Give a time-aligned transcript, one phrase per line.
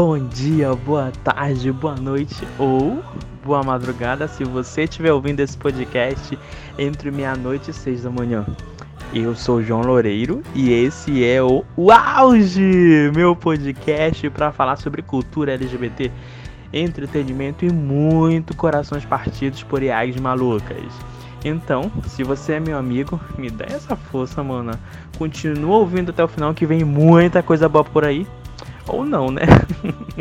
[0.00, 3.02] Bom dia, boa tarde, boa noite ou
[3.44, 6.38] boa madrugada se você estiver ouvindo esse podcast
[6.78, 8.46] entre meia-noite e seis da manhã.
[9.12, 15.02] Eu sou João Loureiro e esse é o, o Auge, meu podcast para falar sobre
[15.02, 16.12] cultura LGBT,
[16.72, 20.92] entretenimento e muito corações partidos por IAs malucas.
[21.44, 24.78] Então, se você é meu amigo, me dá essa força, mano.
[25.18, 28.24] Continua ouvindo até o final que vem muita coisa boa por aí.
[28.88, 29.42] Ou não, né?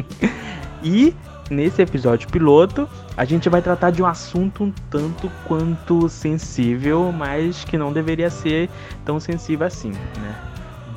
[0.84, 1.16] e
[1.50, 7.64] nesse episódio piloto, a gente vai tratar de um assunto um tanto quanto sensível, mas
[7.64, 8.70] que não deveria ser
[9.06, 10.36] tão sensível assim, né?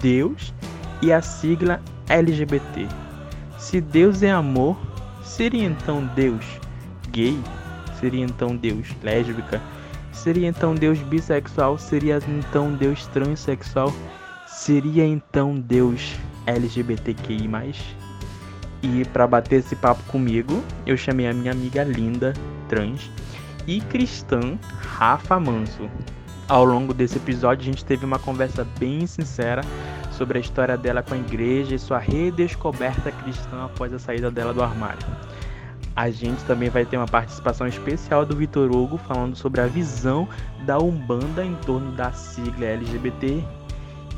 [0.00, 0.52] Deus
[1.02, 2.86] e a sigla LGBT.
[3.58, 4.76] Se Deus é amor,
[5.22, 6.44] seria então Deus
[7.10, 7.38] gay?
[8.00, 9.60] Seria então Deus lésbica?
[10.12, 11.78] Seria então Deus bissexual?
[11.78, 13.92] Seria então Deus transexual?
[14.46, 17.74] Seria então Deus LGBTQI+.
[18.82, 22.32] E para bater esse papo comigo, eu chamei a minha amiga linda,
[22.68, 23.10] trans
[23.66, 25.88] e cristã, Rafa Manso.
[26.48, 29.62] Ao longo desse episódio, a gente teve uma conversa bem sincera
[30.10, 34.52] sobre a história dela com a igreja e sua redescoberta cristã após a saída dela
[34.52, 35.06] do armário.
[35.94, 40.28] A gente também vai ter uma participação especial do Vitor Hugo falando sobre a visão
[40.64, 43.44] da Umbanda em torno da sigla LGBT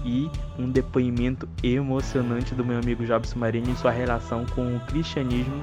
[0.05, 5.62] e um depoimento emocionante do meu amigo Jobson Marinho em sua relação com o cristianismo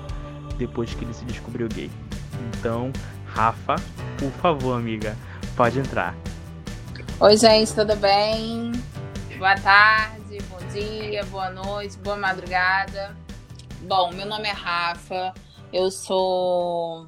[0.57, 1.89] depois que ele se descobriu gay.
[2.57, 2.91] Então,
[3.25, 3.75] Rafa,
[4.17, 5.15] por favor, amiga,
[5.55, 6.15] pode entrar.
[7.19, 8.71] Oi, gente, tudo bem?
[9.37, 13.15] Boa tarde, bom dia, boa noite, boa madrugada.
[13.81, 15.33] Bom, meu nome é Rafa,
[15.71, 17.07] eu sou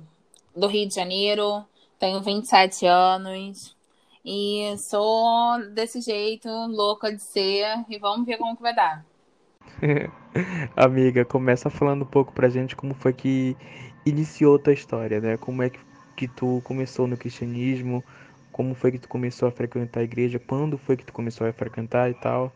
[0.56, 1.66] do Rio de Janeiro,
[2.00, 3.76] tenho 27 anos,
[4.24, 9.06] e sou desse jeito, louca de ser, e vamos ver como que vai dar.
[10.76, 13.56] Amiga, começa falando um pouco pra gente como foi que
[14.06, 15.38] iniciou tua história, né?
[15.38, 15.80] Como é que,
[16.16, 18.04] que tu começou no cristianismo,
[18.52, 21.54] como foi que tu começou a frequentar a igreja, quando foi que tu começou a
[21.54, 22.52] frequentar e tal?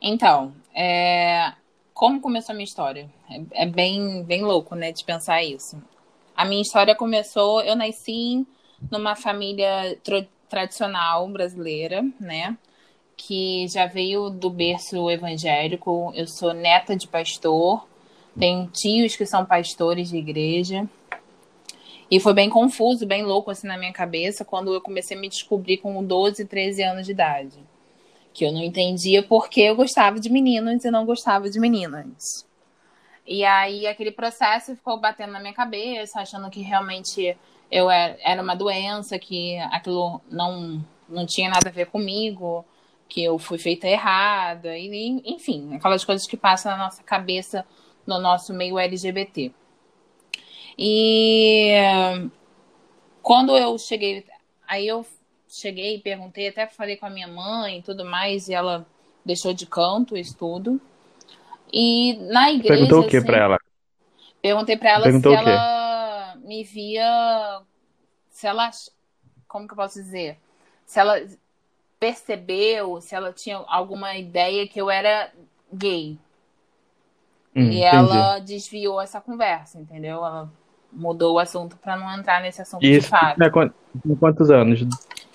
[0.00, 1.52] Então, é...
[1.92, 3.10] como começou a minha história?
[3.30, 5.80] É, é bem, bem louco, né, de pensar isso.
[6.36, 8.46] A minha história começou, eu nasci
[8.90, 9.98] numa família
[10.48, 12.56] tradicional brasileira, né?
[13.16, 16.12] Que já veio do berço evangélico.
[16.14, 17.86] Eu sou neta de pastor,
[18.38, 20.88] tenho tios que são pastores de igreja.
[22.10, 25.28] E foi bem confuso, bem louco assim na minha cabeça quando eu comecei a me
[25.28, 27.58] descobrir com 12, 13 anos de idade.
[28.32, 32.46] Que eu não entendia porque eu gostava de meninos e não gostava de meninas.
[33.26, 37.36] E aí aquele processo ficou batendo na minha cabeça, achando que realmente
[37.70, 42.64] eu era uma doença, que aquilo não, não tinha nada a ver comigo,
[43.08, 47.64] que eu fui feita errada, e, enfim, aquelas coisas que passam na nossa cabeça
[48.06, 49.52] no nosso meio LGBT.
[50.78, 51.72] E
[53.22, 54.24] quando eu cheguei,
[54.66, 55.04] aí eu
[55.48, 58.86] cheguei e perguntei, até falei com a minha mãe e tudo mais, e ela
[59.24, 60.80] deixou de canto isso tudo.
[61.72, 62.74] E na igreja.
[62.74, 63.58] Perguntou o que assim, pra ela?
[64.40, 65.77] Perguntei pra ela Perguntou se ela
[66.48, 67.60] me via.
[68.30, 68.70] Se ela.
[69.46, 70.38] Como que eu posso dizer?
[70.86, 71.20] Se ela
[72.00, 75.30] percebeu, se ela tinha alguma ideia que eu era
[75.72, 76.18] gay.
[77.54, 80.16] Hum, e ela desviou essa conversa, entendeu?
[80.16, 80.50] Ela
[80.92, 83.42] mudou o assunto para não entrar nesse assunto Isso, de fato.
[83.42, 83.70] É com
[84.18, 84.80] quantos anos?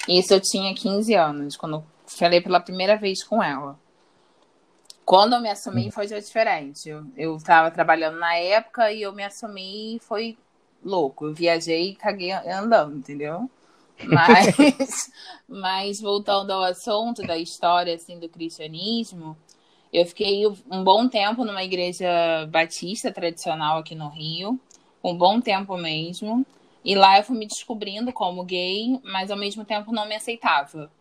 [0.07, 3.77] Isso eu tinha 15 anos, quando falei pela primeira vez com ela.
[5.05, 5.91] Quando eu me assumi, hum.
[5.91, 6.87] foi diferente.
[6.87, 10.37] Eu, eu tava trabalhando na época e eu me assumi e foi
[10.83, 11.27] louco.
[11.27, 13.49] Eu viajei e caguei andando, entendeu?
[14.05, 15.11] Mas,
[15.47, 19.37] mas voltando ao assunto da história assim do cristianismo,
[19.91, 22.07] eu fiquei um bom tempo numa igreja
[22.49, 24.59] batista tradicional aqui no Rio,
[25.03, 26.45] um bom tempo mesmo.
[26.83, 30.91] E lá eu fui me descobrindo como gay, mas ao mesmo tempo não me aceitava.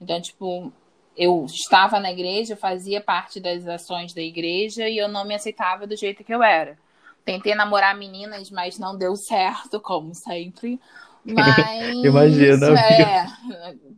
[0.00, 0.72] Então, tipo,
[1.16, 5.86] eu estava na igreja, fazia parte das ações da igreja e eu não me aceitava
[5.86, 6.76] do jeito que eu era.
[7.24, 10.80] Tentei namorar meninas, mas não deu certo, como sempre.
[11.24, 12.04] Mas.
[12.04, 12.66] Imagina.
[12.80, 13.26] É,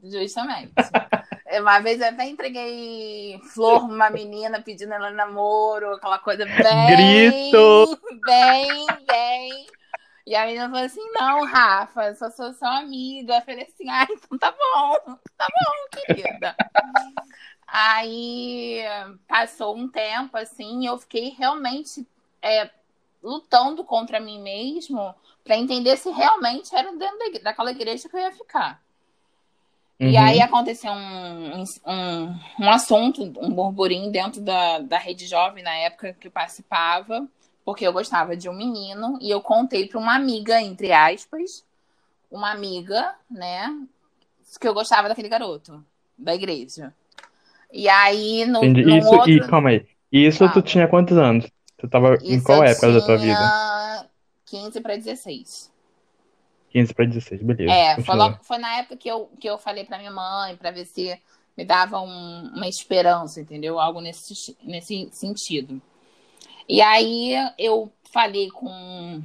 [0.02, 0.72] justamente.
[1.58, 7.30] Uma vez eu até entreguei flor pra uma menina pedindo ela namoro, aquela coisa bem.
[7.30, 7.98] Grito!
[8.26, 9.66] Bem, bem.
[10.26, 13.36] E a menina falou assim: não, Rafa, só sou sua amiga.
[13.36, 16.56] Eu falei assim: ah, então tá bom, tá bom, querida.
[17.66, 18.82] Aí
[19.26, 22.06] passou um tempo assim, eu fiquei realmente
[22.40, 22.70] é,
[23.24, 28.32] lutando contra mim mesmo para entender se realmente era dentro daquela igreja que eu ia
[28.32, 28.80] ficar.
[29.98, 30.10] Uhum.
[30.10, 35.74] E aí aconteceu um, um, um assunto, um burburinho dentro da, da rede jovem na
[35.74, 37.26] época que eu participava,
[37.64, 41.64] porque eu gostava de um menino e eu contei para uma amiga, entre aspas,
[42.30, 43.74] uma amiga, né,
[44.60, 45.84] que eu gostava daquele garoto
[46.18, 46.92] da igreja.
[47.72, 48.98] E aí no, Entendi.
[48.98, 49.30] Isso, outro...
[49.30, 49.86] e calma aí.
[50.12, 51.46] Isso tu tinha quantos anos?
[51.84, 54.08] Tu tava em qual época da tua vida?
[54.46, 55.70] 15 para 16.
[56.70, 57.70] 15 para 16, beleza.
[57.70, 60.70] É, foi, logo, foi, na época que eu, que eu falei para minha mãe, para
[60.70, 61.20] ver se
[61.54, 63.78] me dava um, uma esperança, entendeu?
[63.78, 65.81] Algo nesse, nesse sentido.
[66.66, 69.22] E aí eu falei com,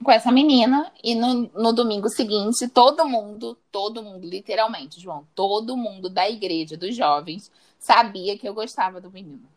[0.00, 5.76] com essa menina e no, no domingo seguinte, todo mundo, todo mundo, literalmente, João, todo
[5.76, 7.50] mundo da igreja, dos jovens,
[7.80, 9.55] sabia que eu gostava do menino.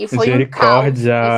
[0.00, 0.84] E foi um caos.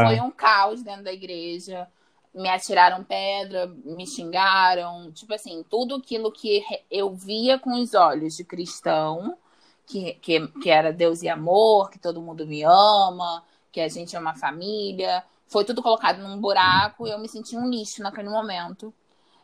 [0.04, 1.88] E foi um caos dentro da igreja.
[2.32, 5.10] Me atiraram pedra, me xingaram.
[5.10, 9.36] Tipo assim, tudo aquilo que eu via com os olhos de cristão,
[9.84, 13.42] que, que, que era Deus e amor, que todo mundo me ama,
[13.72, 15.24] que a gente é uma família.
[15.48, 18.94] Foi tudo colocado num buraco e eu me senti um lixo naquele momento.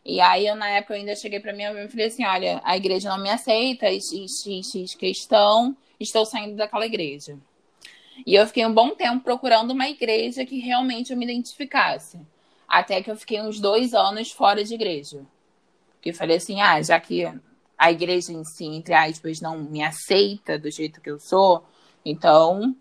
[0.05, 2.61] E aí, eu, na época, eu ainda cheguei para minha mãe e falei assim: olha,
[2.63, 7.37] a igreja não me aceita, x, x, x questão, estou saindo daquela igreja.
[8.25, 12.19] E eu fiquei um bom tempo procurando uma igreja que realmente eu me identificasse.
[12.67, 15.21] Até que eu fiquei uns dois anos fora de igreja.
[15.93, 17.27] Porque falei assim, ah, já que
[17.77, 21.63] a igreja em si, entre aspas, não me aceita do jeito que eu sou,
[22.05, 22.75] então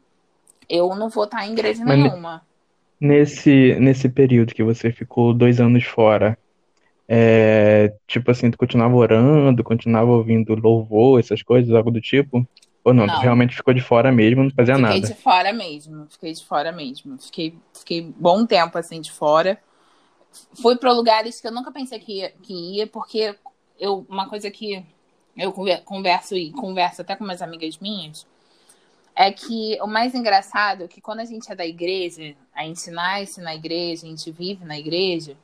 [0.69, 2.43] eu não vou estar em igreja Mas nenhuma.
[3.01, 6.37] Nesse, nesse período que você ficou dois anos fora,
[7.09, 12.47] é, tipo assim, tu continuava orando, continuava ouvindo louvor, essas coisas, algo do tipo?
[12.89, 13.19] Ou não, não.
[13.19, 14.95] realmente ficou de fora mesmo, não fazia fiquei nada?
[14.95, 17.19] Fiquei de fora mesmo, fiquei de fora mesmo.
[17.19, 19.59] Fiquei, fiquei bom tempo assim de fora.
[20.61, 23.37] Fui para lugares que eu nunca pensei que ia, que ia, porque
[23.79, 24.85] eu, uma coisa que
[25.37, 25.53] eu
[25.85, 28.27] converso e converso até com umas amigas minhas,
[29.15, 32.91] é que o mais engraçado é que quando a gente é da igreja, a gente
[32.91, 35.37] nasce na igreja, a gente vive na igreja,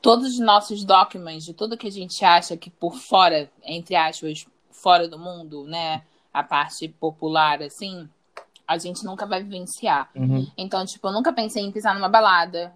[0.00, 4.46] todos os nossos documents de tudo que a gente acha que por fora, entre aspas,
[4.70, 6.02] fora do mundo, né,
[6.38, 8.08] a parte popular, assim,
[8.66, 10.08] a gente nunca vai vivenciar.
[10.14, 10.46] Uhum.
[10.56, 12.72] Então, tipo, eu nunca pensei em pisar numa balada.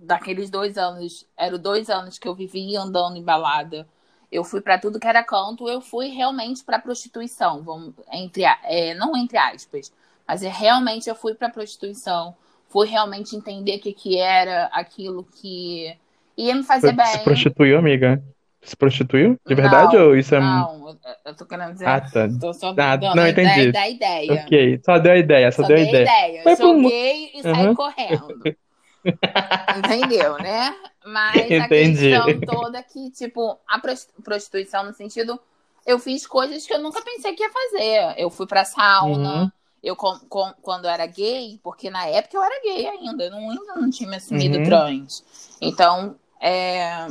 [0.00, 3.86] Daqueles dois anos, eram dois anos que eu vivia andando em balada.
[4.32, 8.94] Eu fui para tudo que era canto, eu fui realmente para prostituição, vamos, entre, é,
[8.94, 9.92] não entre aspas,
[10.26, 12.36] mas é, realmente eu fui para prostituição,
[12.68, 15.96] fui realmente entender o que, que era aquilo que
[16.36, 17.06] ia me fazer Você bem.
[17.06, 18.22] Se prostituiu, amiga?
[18.62, 19.38] Se prostituiu?
[19.46, 19.96] De verdade?
[19.96, 20.40] Não, ou isso é.
[20.40, 21.86] Não, eu tô querendo dizer.
[21.86, 22.28] Ah, tá.
[22.40, 23.68] Tô só ah, não, entendi.
[23.68, 24.32] Ideia.
[24.32, 26.02] Ok, só deu a ideia, só, só deu a ideia.
[26.02, 26.42] ideia.
[26.42, 27.38] Foi Joguei pro...
[27.38, 27.74] e saí uhum.
[27.74, 28.56] correndo.
[29.78, 30.74] Entendeu, né?
[31.06, 32.14] Mas Entendi.
[32.14, 33.80] a questão toda é que, tipo, a
[34.22, 35.40] prostituição no sentido.
[35.86, 38.14] Eu fiz coisas que eu nunca pensei que ia fazer.
[38.18, 39.42] Eu fui pra sauna.
[39.42, 39.50] Uhum.
[39.82, 43.30] Eu, com, com, quando eu era gay, porque na época eu era gay ainda, eu
[43.30, 44.64] não, ainda não tinha me assumido uhum.
[44.64, 45.24] trans.
[45.60, 47.06] Então, é,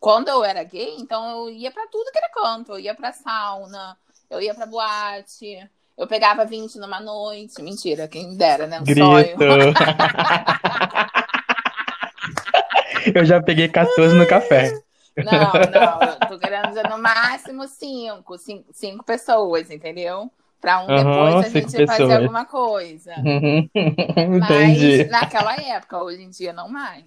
[0.00, 2.72] quando eu era gay, então eu ia para tudo que era canto.
[2.72, 3.94] Eu ia pra sauna,
[4.30, 7.60] eu ia pra boate, eu pegava 20 numa noite.
[7.62, 8.80] Mentira, quem dera, né?
[8.80, 9.04] Um Grito.
[9.04, 9.36] sonho.
[13.14, 14.72] eu já peguei 14 no café.
[15.16, 20.30] Não, não, eu tô querendo dizer no máximo cinco, cinco, cinco pessoas, entendeu?
[20.60, 21.98] Pra um uhum, depois a gente pessoas.
[21.98, 23.14] fazer alguma coisa.
[23.18, 24.98] Entendi.
[24.98, 27.04] Mas naquela época, hoje em dia não mais.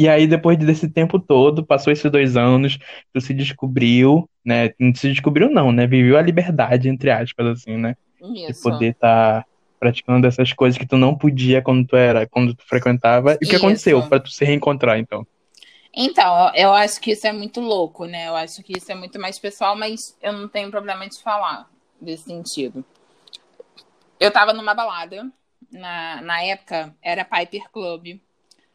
[0.00, 2.78] E aí, depois desse tempo todo, passou esses dois anos,
[3.12, 4.70] tu se descobriu, né?
[4.78, 5.86] Não se descobriu, não, né?
[5.86, 7.94] Viveu a liberdade, entre aspas, assim, né?
[8.18, 8.46] Isso.
[8.54, 9.46] De poder estar tá
[9.78, 13.36] praticando essas coisas que tu não podia quando tu era, quando tu frequentava.
[13.42, 15.26] E o que aconteceu para tu se reencontrar, então?
[15.94, 18.28] Então, eu acho que isso é muito louco, né?
[18.28, 21.68] Eu acho que isso é muito mais pessoal, mas eu não tenho problema de falar
[22.00, 22.82] desse sentido.
[24.18, 25.30] Eu tava numa balada,
[25.70, 28.18] na, na época era Piper Club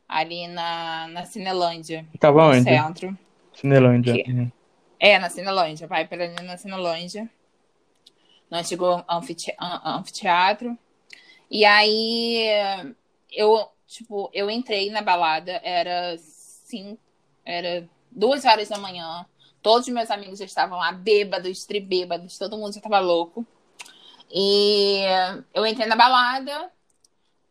[0.07, 2.05] ali na, na Cinelândia.
[2.11, 2.63] Ficava no onde?
[2.63, 3.17] centro.
[3.53, 4.23] Cinelândia.
[4.23, 4.31] Que...
[4.31, 4.51] Uhum.
[4.99, 5.87] É, na Cinelândia.
[5.87, 7.29] Vai para ali na Cinelândia.
[8.49, 9.53] No antigo anfite...
[9.59, 10.77] anfiteatro.
[11.49, 12.47] E aí,
[13.31, 16.99] eu, tipo, eu entrei na balada, era cinco,
[17.45, 19.25] era duas horas da manhã.
[19.61, 23.45] Todos os meus amigos já estavam lá, bêbados, tribêbados, todo mundo já estava louco.
[24.31, 25.01] E
[25.53, 26.71] eu entrei na balada,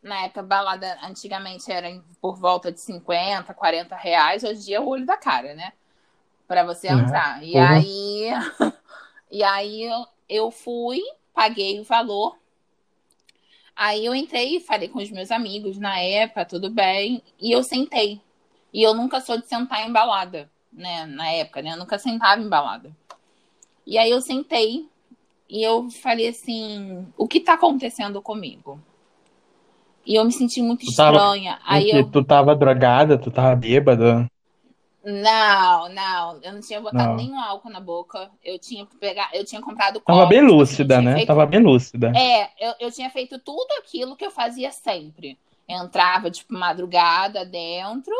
[0.04, 1.88] na época, balada antigamente era
[2.20, 4.44] por volta de 50, 40 reais.
[4.44, 5.72] Hoje em dia é o olho da cara, né?
[6.46, 7.00] Pra você uhum.
[7.00, 7.42] entrar.
[7.42, 7.66] E uhum.
[7.66, 8.30] aí.
[9.32, 9.90] e aí
[10.28, 11.00] eu fui,
[11.32, 12.36] paguei o valor.
[13.74, 17.22] Aí eu entrei e falei com os meus amigos na época, tudo bem.
[17.40, 18.20] E eu sentei.
[18.74, 21.06] E eu nunca sou de sentar em balada, né?
[21.06, 21.72] Na época, né?
[21.72, 22.94] Eu nunca sentava em balada.
[23.86, 24.86] E aí eu sentei
[25.48, 28.78] e eu falei assim: o que tá acontecendo comigo?
[30.06, 31.58] E eu me senti muito Tu tava- estranha.
[31.64, 32.10] Aí Porque eu.
[32.10, 34.26] Tu tava drogada, tu tava bêbada.
[35.06, 37.16] Não, não, eu não tinha botado Não.
[37.16, 38.30] nenhum álcool na boca.
[38.42, 41.14] Eu tinha pegar, eu tinha comprado Tava copo, bem assim, eu lúcida, né?
[41.16, 42.10] feito- Tava bem lúcida.
[42.16, 45.38] É, eu, eu tinha feito tudo aquilo que eu fazia sempre.
[45.68, 48.14] Entrava, tipo, madrugada dentro,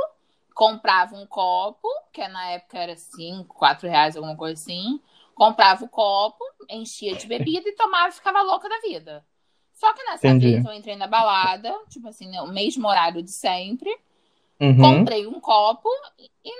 [0.54, 5.00] comprava um copo, que na época era 5, 4 reais, alguma coisa assim.
[5.34, 9.24] Comprava o copo, enchia de bebida e tomava e ficava louca da vida.
[9.74, 10.52] Só que nessa Entendi.
[10.52, 13.90] vez eu entrei na balada, tipo assim, no mesmo horário de sempre.
[14.60, 14.80] Uhum.
[14.80, 15.88] Comprei um copo
[16.18, 16.52] e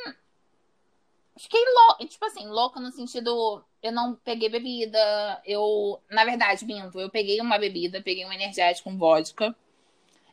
[1.37, 4.99] fiquei louca, tipo assim, louca no sentido, eu não peguei bebida,
[5.45, 9.55] eu, na verdade, minto, eu peguei uma bebida, peguei um energético com vodka,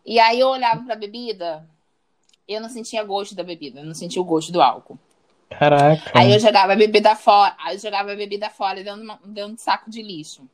[0.05, 1.67] e aí eu olhava pra bebida,
[2.47, 4.99] eu não sentia gosto da bebida, eu não sentia o gosto do álcool.
[5.49, 6.11] Caraca.
[6.17, 9.61] Aí eu jogava a bebida fora, aí eu jogava a bebida fora dentro, dentro de
[9.61, 10.47] saco de lixo.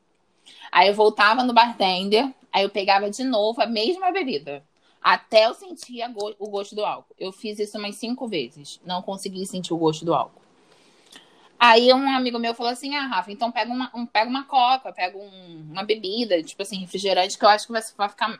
[0.72, 4.64] Aí eu voltava no bartender, aí eu pegava de novo a mesma bebida.
[5.02, 7.16] Até eu sentir go- o gosto do álcool.
[7.18, 8.80] Eu fiz isso umas cinco vezes.
[8.86, 10.42] Não consegui sentir o gosto do álcool.
[11.60, 14.92] Aí um amigo meu falou assim: Ah, Rafa, então pega uma, um- pega uma coca,
[14.94, 18.40] pega um- uma bebida, tipo assim, refrigerante, que eu acho que vai, vai ficar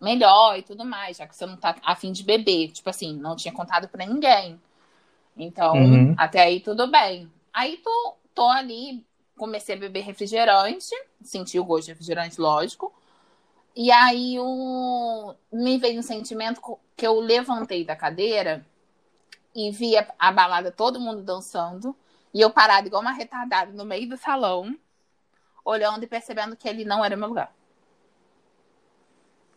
[0.00, 2.70] melhor e tudo mais, já que você não tá afim de beber.
[2.72, 4.60] Tipo assim, não tinha contado pra ninguém.
[5.36, 6.14] Então, Uhum.
[6.16, 7.30] até aí tudo bem.
[7.52, 9.04] Aí tô, tô ali,
[9.42, 12.94] comecei a beber refrigerante, senti o gosto de refrigerante, lógico.
[13.74, 15.34] E aí o...
[15.52, 16.60] me veio um sentimento
[16.96, 18.64] que eu levantei da cadeira
[19.52, 21.96] e vi a, a balada, todo mundo dançando,
[22.32, 24.78] e eu parada igual uma retardada no meio do salão,
[25.64, 27.52] olhando e percebendo que ele não era meu lugar.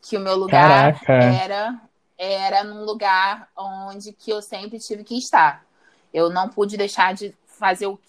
[0.01, 1.13] Que o meu lugar Caraca.
[1.13, 1.79] era
[2.17, 5.63] era num lugar onde que eu sempre tive que estar.
[6.11, 7.99] Eu não pude deixar de fazer o,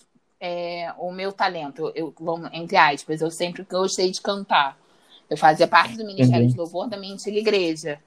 [0.41, 1.91] é, o meu talento.
[1.95, 4.79] Eu, vamos, entre aspas, eu sempre gostei de cantar.
[5.29, 6.53] Eu fazia parte do Ministério Entendi.
[6.53, 7.99] de Louvor da minha antiga igreja.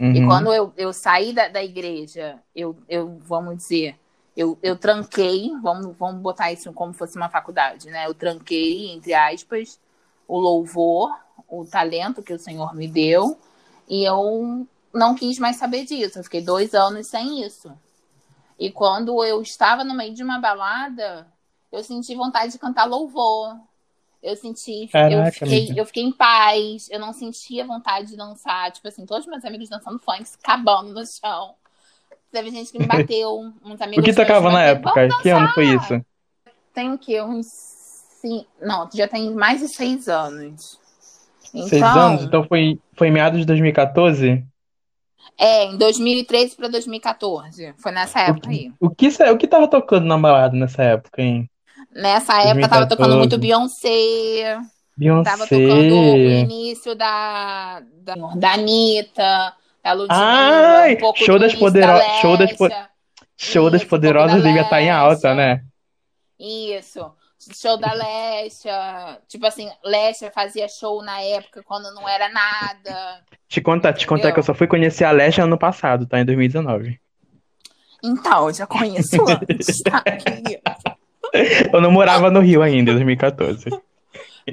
[0.00, 0.12] Uhum.
[0.14, 3.96] E quando eu, eu saí da, da igreja, eu, eu vamos dizer,
[4.36, 8.06] eu, eu tranquei, vamos, vamos botar isso como fosse uma faculdade, né?
[8.06, 9.78] Eu tranquei, entre aspas,
[10.26, 11.14] o louvor,
[11.48, 13.38] o talento que o Senhor me deu,
[13.86, 16.18] e eu não quis mais saber disso.
[16.18, 17.70] Eu fiquei dois anos sem isso.
[18.58, 21.26] E quando eu estava no meio de uma balada,
[21.72, 23.56] eu senti vontade de cantar louvor.
[24.22, 25.80] Eu senti, eu Caraca, fiquei, amiga.
[25.80, 28.70] eu fiquei em paz, eu não sentia vontade de dançar.
[28.70, 31.54] Tipo assim, todos meus amigos dançando funk, acabando no chão.
[32.30, 35.08] Teve gente que me bateu, uns amigos O que tocava na época?
[35.08, 36.04] "Vamos Que ano dançar!" foi isso?
[36.72, 37.20] Tem o quê?
[37.20, 37.46] Uns.
[38.20, 38.46] Sim...
[38.60, 40.78] Não, já tem mais de seis anos.
[41.40, 42.22] Seis Então, anos?
[42.22, 44.44] Então foi, foi em meados de 2014?
[45.36, 47.74] é, em 2013 para 2014.
[47.78, 48.72] Foi nessa época aí.
[48.78, 51.50] O que, o que tava tocando na balada nessa época, hein?
[51.94, 52.88] Nessa época tava 2014.
[52.96, 55.48] tocando muito Beyoncé, tava Beyoncé.
[55.48, 59.52] tocando o início da, da, da Anitta,
[59.84, 62.68] da Ludmilla, Ai, um pouco show das início podero- da show das po-.
[63.36, 65.62] Show das Isso, um Poderosas da devia estar em alta, né?
[66.38, 67.12] Isso.
[67.60, 69.18] Show da Lesha.
[69.26, 73.20] Tipo assim, Lesha fazia show na época quando não era nada.
[73.48, 74.34] Te contar, te contar Entendeu?
[74.34, 76.20] que eu só fui conhecer a Lesha ano passado, tá?
[76.20, 77.00] Em 2019.
[78.04, 80.02] Então, eu já conheço antes, tá?
[81.72, 83.70] Eu não morava no Rio ainda, em 2014.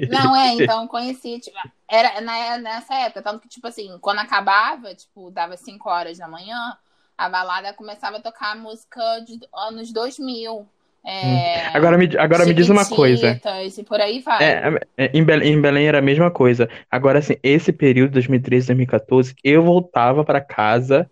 [0.08, 1.56] Não, é, então conheci, tipo,
[1.88, 6.28] era na, nessa época, tanto que, tipo assim, quando acabava, tipo, dava 5 horas da
[6.28, 6.76] manhã,
[7.16, 10.66] a balada começava a tocar música de anos 2000.
[11.04, 13.40] É, Agora me, agora me diz uma coisa.
[13.64, 14.44] E por aí vai.
[14.44, 16.68] É, é, em Belém, em Belém era a mesma coisa.
[16.90, 21.10] Agora, assim, esse período, 2013, 2014, eu voltava pra casa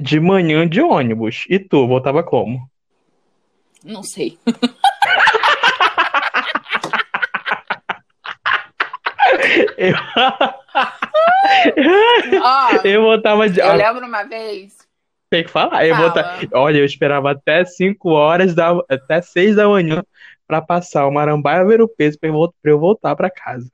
[0.00, 1.44] de manhã de ônibus.
[1.48, 2.66] E tu, voltava como?
[3.84, 4.38] Não sei.
[9.76, 9.94] Eu,
[12.42, 13.60] Ó, eu voltava de.
[13.60, 14.76] eu Ah, lembro uma vez.
[15.30, 15.86] tem que falar.
[15.86, 16.06] Eu Fala.
[16.08, 16.48] voltava...
[16.54, 18.70] Olha, eu esperava até 5 horas, da...
[18.88, 20.02] até 6 da manhã
[20.46, 23.70] pra passar o Marambaia ver o peso pra eu vol- pra eu voltar pra casa.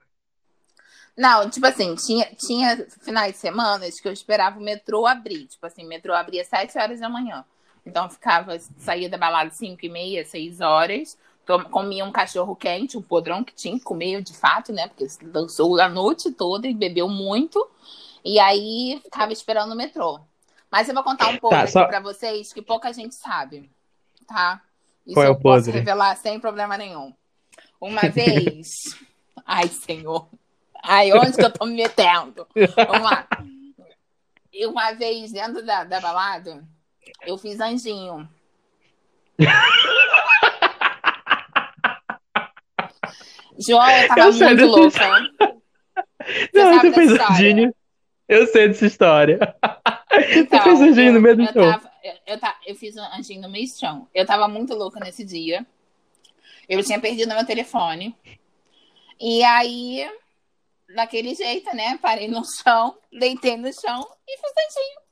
[1.17, 5.47] Não, tipo assim, tinha, tinha finais de semana que eu esperava o metrô abrir.
[5.47, 7.45] Tipo assim, o metrô abria às 7 horas da manhã.
[7.89, 11.17] Então ficava, saía da balada às 5 e meia, 6 horas.
[11.71, 14.87] Comia um cachorro quente, um podrão que tinha que comer de fato, né?
[14.89, 17.67] Porque dançou a noite toda e bebeu muito.
[18.23, 20.21] E aí ficava esperando o metrô.
[20.71, 23.71] Mas eu vou contar um pouco Tá, aqui só- pra vocês que pouca gente sabe,
[24.27, 24.61] tá?
[25.07, 25.79] Isso Qual é o posso podre?
[25.79, 27.15] revelar sem problema nenhum.
[27.81, 28.69] Uma vez.
[29.47, 30.29] Ai, senhor.
[30.83, 32.47] Ai, onde que eu tô me metendo?
[32.87, 33.27] Vamos lá.
[34.53, 36.63] E uma vez, dentro da, da balada,
[37.27, 38.29] eu fiz anjinho.
[43.59, 45.09] João, eu tava Eu muito louca.
[46.55, 47.33] Não, sabe você fez história?
[47.35, 47.75] anjinho.
[48.29, 49.39] Eu sei dessa história.
[50.37, 51.73] Então, Você fez anjinho no meio do eu, show.
[51.73, 54.07] tava, eu, eu, ta- eu fiz anjinho no meio do chão.
[54.15, 55.67] Eu tava muito louca nesse dia.
[56.69, 58.15] Eu tinha perdido meu telefone.
[59.19, 60.09] E aí,
[60.95, 61.99] daquele jeito, né?
[62.03, 65.08] Parei no chão, deitei no chão e fiz anjinho.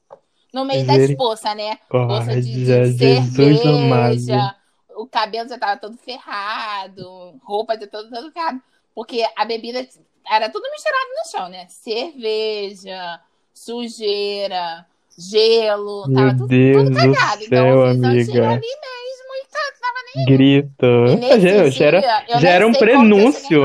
[0.52, 1.78] No meio das poças, né?
[1.90, 4.14] Bolsa de, de Jesus amado.
[4.14, 4.56] cerveja,
[4.96, 8.60] o cabelo já tava todo ferrado, roupa já todo, todo ferrado.
[8.94, 9.86] Porque a bebida
[10.28, 11.66] era tudo misturado no chão, né?
[11.68, 13.20] Cerveja,
[13.52, 14.86] sujeira,
[15.18, 17.44] gelo, Meu tava tudo, Deus tudo do cagado.
[17.44, 18.48] céu, então eu fiz anjinho amiga.
[18.50, 20.86] ali mesmo e tá, Grito.
[20.86, 23.62] e Já, já era, dia, eu já nem era um prenúncio.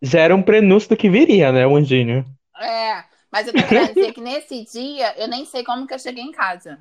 [0.00, 2.24] Já era um prenúncio do que viria, né, o anjinho?
[2.60, 5.98] É, mas eu tô querendo dizer que nesse dia eu nem sei como que eu
[5.98, 6.78] cheguei em casa.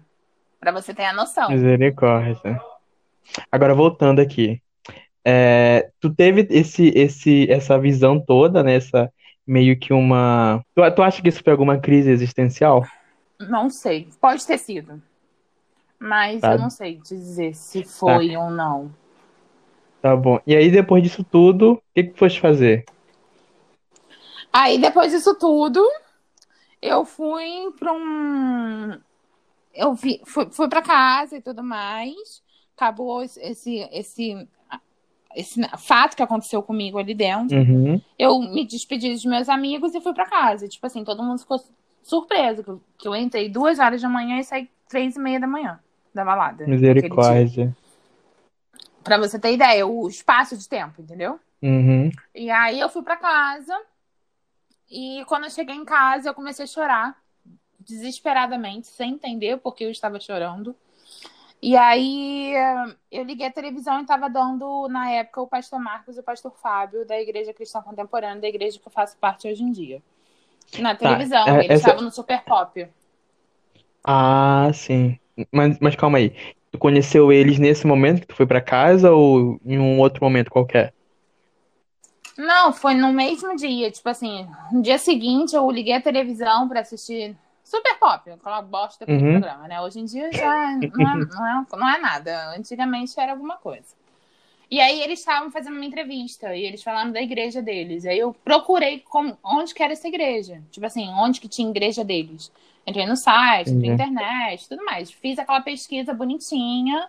[0.60, 1.50] Pra você ter a noção.
[1.52, 2.60] Misericórdia.
[3.52, 4.62] Agora, voltando aqui.
[5.24, 8.76] É, tu teve esse, esse, essa visão toda, né?
[8.76, 9.12] Essa
[9.46, 10.64] meio que uma.
[10.74, 12.84] Tu, tu acha que isso foi alguma crise existencial?
[13.40, 14.08] Não sei.
[14.20, 15.02] Pode ter sido.
[16.00, 16.54] Mas Tá.
[16.54, 18.92] eu não sei dizer se foi ou não.
[20.02, 20.40] Tá bom.
[20.46, 22.86] E aí, depois disso tudo, o que que foste fazer?
[24.54, 25.84] Aí, depois disso tudo,
[26.82, 29.00] eu fui pra um.
[29.74, 32.42] Eu vi, fui, fui pra casa e tudo mais.
[32.76, 34.48] Acabou esse, esse,
[35.36, 37.58] esse, fato que aconteceu comigo ali dentro.
[37.58, 38.02] Uhum.
[38.18, 40.68] Eu me despedi dos meus amigos e fui pra casa.
[40.68, 41.60] Tipo assim, todo mundo ficou
[42.02, 45.40] surpreso que eu- que eu entrei duas horas da manhã e saí três e meia
[45.40, 45.80] da manhã
[46.14, 46.66] da balada.
[46.66, 47.76] Misericórdia.
[49.04, 51.40] Pra você ter ideia, o espaço de tempo, entendeu?
[51.62, 52.10] Uhum.
[52.34, 53.74] E aí eu fui pra casa
[54.90, 57.18] e quando eu cheguei em casa eu comecei a chorar
[57.80, 60.76] desesperadamente, sem entender porque eu estava chorando.
[61.62, 62.54] E aí
[63.12, 66.54] eu liguei a televisão e estava dando na época o pastor Marcos e o pastor
[66.58, 70.02] Fábio da Igreja Cristã Contemporânea, da igreja que eu faço parte hoje em dia.
[70.80, 72.88] Na televisão, é- eles essa- estavam no Super Pop.
[74.04, 75.18] Ah, sim.
[75.52, 76.32] Mas, mas calma aí.
[76.72, 80.50] Tu conheceu eles nesse momento que tu foi pra casa ou em um outro momento
[80.52, 80.94] qualquer?
[82.38, 83.90] Não, foi no mesmo dia.
[83.92, 89.06] Tipo assim, no dia seguinte eu liguei a televisão pra assistir Super Pop, aquela bosta
[89.06, 89.40] daquele Uhum.
[89.40, 89.82] programa, né?
[89.82, 90.46] Hoje em dia já
[90.78, 92.56] não é, não, é, não é nada.
[92.58, 93.98] Antigamente era alguma coisa.
[94.70, 98.06] E aí eles estavam fazendo uma entrevista e eles falaram da igreja deles.
[98.06, 100.62] Aí eu procurei como, onde que era essa igreja.
[100.72, 102.52] Tipo assim, onde que tinha igreja deles.
[102.86, 103.94] Entrei no site, na Entendi.
[103.94, 105.10] internet, tudo mais.
[105.12, 107.08] Fiz aquela pesquisa bonitinha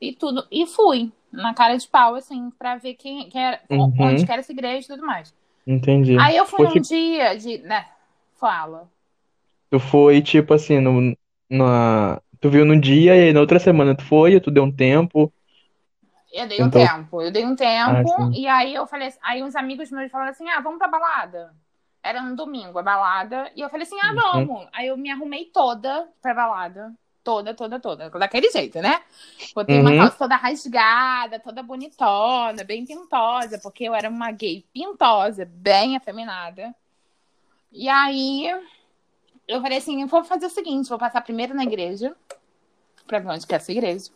[0.00, 0.46] e tudo.
[0.50, 3.92] E fui na cara de pau, assim, pra ver quem, quem era, Uhum.
[4.00, 5.34] onde que era essa igreja e tudo mais.
[5.66, 6.16] Entendi.
[6.18, 7.58] Aí eu fui Foi num dia de.
[7.58, 7.84] Né,
[8.40, 8.88] fala.
[9.70, 11.14] Tu foi, tipo assim, no,
[11.50, 12.20] na...
[12.40, 15.30] Tu viu no dia e aí na outra semana tu foi, tu deu um tempo.
[16.32, 19.18] Eu dei um Então- tempo, eu dei um tempo, Ah, e aí eu falei assim,
[19.22, 21.54] aí uns amigos meus falaram assim, ah, vamos pra balada.
[22.02, 24.46] Era no domingo, a balada, e eu falei assim, ah, Uhum.
[24.46, 24.68] vamos.
[24.72, 26.94] Aí eu me arrumei toda pra balada.
[27.28, 28.08] Toda, toda, toda.
[28.08, 29.02] Daquele jeito, né?
[29.54, 29.98] Botei uma Uhum.
[29.98, 36.74] calça toda rasgada, toda bonitona, bem pintosa, porque eu era uma gay pintosa, bem afeminada.
[37.70, 38.48] E aí
[39.46, 42.16] eu falei assim, eu vou fazer o seguinte, vou passar primeiro na igreja,
[43.06, 44.10] pra ver onde que é essa igreja.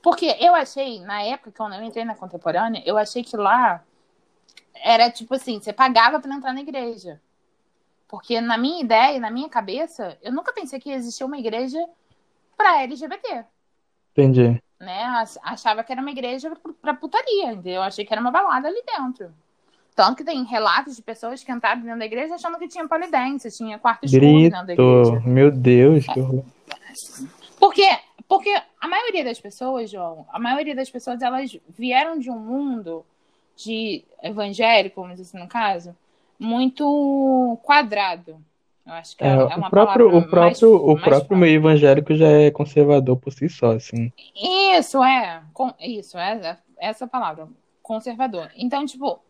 [0.00, 3.82] Porque eu achei, na época, quando eu entrei na contemporânea, eu achei que lá
[4.72, 7.20] era tipo assim, você pagava pra entrar na igreja.
[8.06, 11.84] Porque na minha ideia, na minha cabeça, eu nunca pensei que existia uma igreja
[12.56, 13.44] pra LGBT,
[14.12, 14.62] Entendi.
[14.80, 15.02] né?
[15.04, 17.74] Ach- Achava que era uma igreja pra putaria, entendeu?
[17.74, 19.32] Eu achei que era uma balada ali dentro.
[19.94, 23.50] Tanto que tem relatos de pessoas que entraram dentro da igreja achando que tinha polidense,
[23.56, 25.20] tinha quarto escuro dentro da igreja.
[25.24, 26.44] Meu Deus, que horror.
[27.58, 27.86] Porque,
[28.28, 33.04] porque a maioria das pessoas, João, a maioria das pessoas, elas vieram de um mundo
[33.56, 35.96] de evangélico, vamos dizer assim, no caso,
[36.38, 38.36] muito quadrado.
[38.86, 41.38] Eu acho que é, É, é o uma próprio, o próprio, mais, o mais próprio
[41.38, 44.12] meio evangélico já é conservador por si só, assim.
[44.36, 45.42] Isso, é.
[45.54, 47.48] Com, isso, é, é essa palavra.
[47.82, 48.50] Conservador.
[48.56, 49.20] Então, tipo,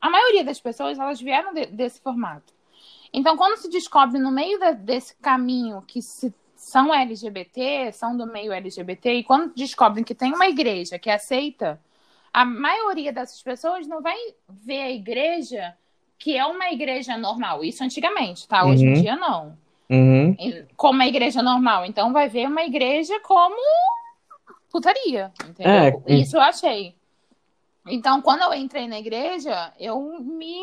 [0.00, 2.52] a maioria das pessoas, elas vieram de- desse formato.
[3.12, 8.26] Então, quando se descobre no meio da- desse caminho que se- são LGBT, são do
[8.26, 11.80] meio LGBT, e quando descobrem que tem uma igreja que aceita,
[12.32, 14.16] a maioria dessas pessoas não vai
[14.48, 15.74] ver a igreja
[16.20, 17.64] que é uma igreja normal.
[17.64, 18.64] Isso antigamente, tá?
[18.64, 18.94] Hoje em Uhum.
[19.00, 19.56] dia, não
[19.88, 20.36] Uhum.
[20.76, 21.84] como uma igreja normal.
[21.86, 23.56] Então vai ver uma igreja como
[24.70, 25.72] putaria, entendeu?
[26.06, 26.94] É, Isso eu achei.
[27.88, 30.60] Então, quando eu entrei na igreja, eu me.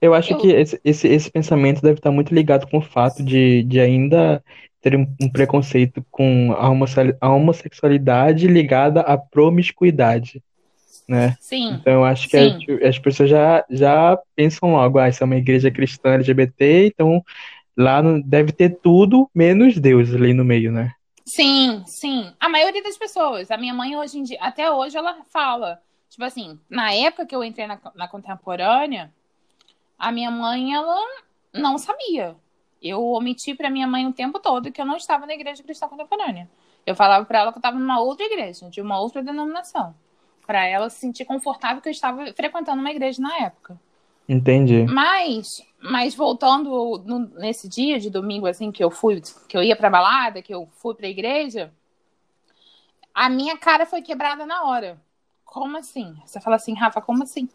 [0.00, 3.22] Eu acho Eu- que esse, esse, esse pensamento deve estar muito ligado com o fato
[3.22, 4.44] de, de ainda
[4.82, 6.52] ter um, um preconceito com
[7.20, 10.42] a homossexualidade ligada à promiscuidade.
[11.08, 11.36] Né?
[11.40, 11.74] Sim.
[11.74, 12.56] Então acho que as,
[12.88, 17.24] as, pessoas já, já pensam logo, ah, isso é uma igreja cristã LGBT, então
[17.76, 20.92] lá não, deve ter tudo menos Deus ali no meio, né?
[21.24, 22.32] Sim, sim.
[22.38, 23.50] A maioria das pessoas.
[23.50, 25.82] A minha mãe hoje em dia, até hoje, ela fala.
[26.08, 29.12] Tipo assim, na época que eu entrei na, na contemporânea,
[29.98, 30.96] a minha mãe, ela
[31.52, 32.36] não sabia.
[32.80, 35.88] Eu omiti para minha mãe o tempo todo que eu não estava na igreja cristã
[35.88, 36.48] contemporânea.
[36.86, 39.94] Eu falava para ela que eu estava numa outra igreja, de uma outra denominação,
[40.46, 43.78] para ela se sentir confortável que eu estava frequentando uma igreja na época.
[44.28, 44.84] Entendi.
[44.84, 49.76] Mas, mas voltando no, nesse dia de domingo assim que eu fui, que eu ia
[49.76, 51.72] para balada, que eu fui para a igreja,
[53.14, 55.00] a minha cara foi quebrada na hora.
[55.44, 56.14] Como assim?
[56.24, 57.48] Você fala assim, Rafa, como assim?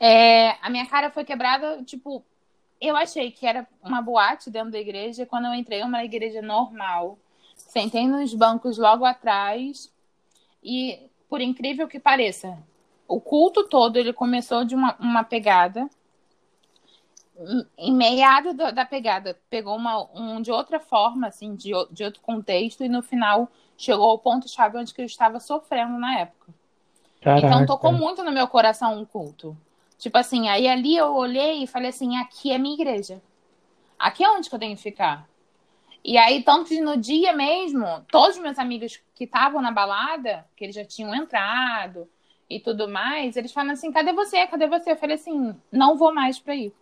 [0.00, 2.24] É, a minha cara foi quebrada, tipo,
[2.80, 5.26] eu achei que era uma boate dentro da igreja.
[5.26, 7.18] Quando eu entrei, uma igreja normal.
[7.56, 9.92] Sentei nos bancos logo atrás.
[10.62, 12.58] E, por incrível que pareça,
[13.06, 15.88] o culto todo ele começou de uma, uma pegada.
[17.76, 22.20] Em meado da, da pegada, pegou uma, um de outra forma, assim, de, de outro
[22.20, 26.52] contexto, e no final chegou ao ponto-chave onde eu estava sofrendo na época.
[27.20, 27.46] Caraca.
[27.46, 29.56] Então tocou muito no meu coração um culto.
[29.98, 33.20] Tipo assim, aí ali eu olhei e falei assim: aqui é minha igreja.
[33.98, 35.28] Aqui é onde que eu tenho que ficar.
[36.04, 40.46] E aí, tanto que no dia mesmo, todos os meus amigos que estavam na balada,
[40.56, 42.08] que eles já tinham entrado
[42.48, 44.46] e tudo mais, eles falam assim: cadê você?
[44.46, 44.92] Cadê você?
[44.92, 46.72] Eu falei assim: não vou mais pra ir.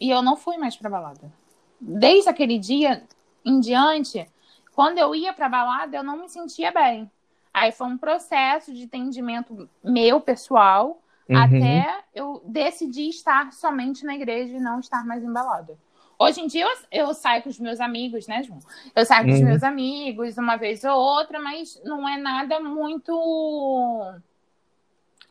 [0.00, 1.32] E eu não fui mais pra balada.
[1.80, 3.02] Desde aquele dia
[3.44, 4.28] em diante,
[4.74, 7.10] quando eu ia pra balada, eu não me sentia bem.
[7.52, 11.36] Aí foi um processo de entendimento meu, pessoal, uhum.
[11.36, 15.76] até eu decidir estar somente na igreja e não estar mais embalada.
[16.18, 18.58] Hoje em dia eu, eu saio com os meus amigos, né, João?
[18.94, 19.36] Eu saio com uhum.
[19.36, 24.14] os meus amigos uma vez ou outra, mas não é nada muito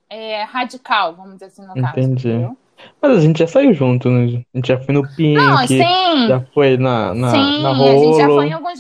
[0.10, 1.84] é, radical, vamos dizer assim, no Entendi.
[1.84, 2.00] caso.
[2.00, 2.58] Entendi.
[3.02, 4.45] Mas a gente já saiu junto, né?
[4.54, 6.28] A gente já foi no Pink, não, sim.
[6.28, 7.89] já foi na, na, sim, na Rolo.
[7.89, 8.80] a gente já foi em alguns...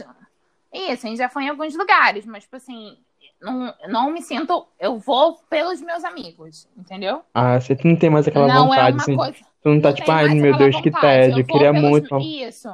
[0.73, 2.95] Isso, a gente já foi em alguns lugares, mas, tipo assim,
[3.41, 4.67] não, não me sinto.
[4.79, 7.21] Eu vou pelos meus amigos, entendeu?
[7.33, 8.89] Ah, você não tem mais aquela não vontade.
[8.89, 9.37] É uma assim, coisa,
[9.67, 10.83] tu não tá tipo, ai meu Deus, vontade.
[10.83, 12.17] que tédio, eu, queria pelos, muito.
[12.19, 12.69] Isso.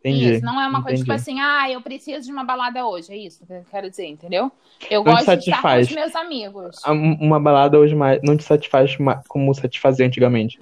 [0.00, 0.34] Entendi.
[0.34, 3.16] Isso, não é uma coisa tipo assim, ah, eu preciso de uma balada hoje, é
[3.16, 4.52] isso que eu quero dizer, entendeu?
[4.90, 6.76] Eu não gosto de estar com os meus amigos.
[7.20, 8.96] Uma balada hoje mais não te satisfaz
[9.28, 10.60] como satisfazia antigamente?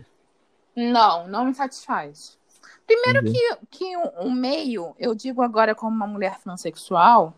[0.77, 2.39] Não, não me satisfaz.
[2.87, 7.35] Primeiro que, que o, o meio, eu digo agora como uma mulher transexual,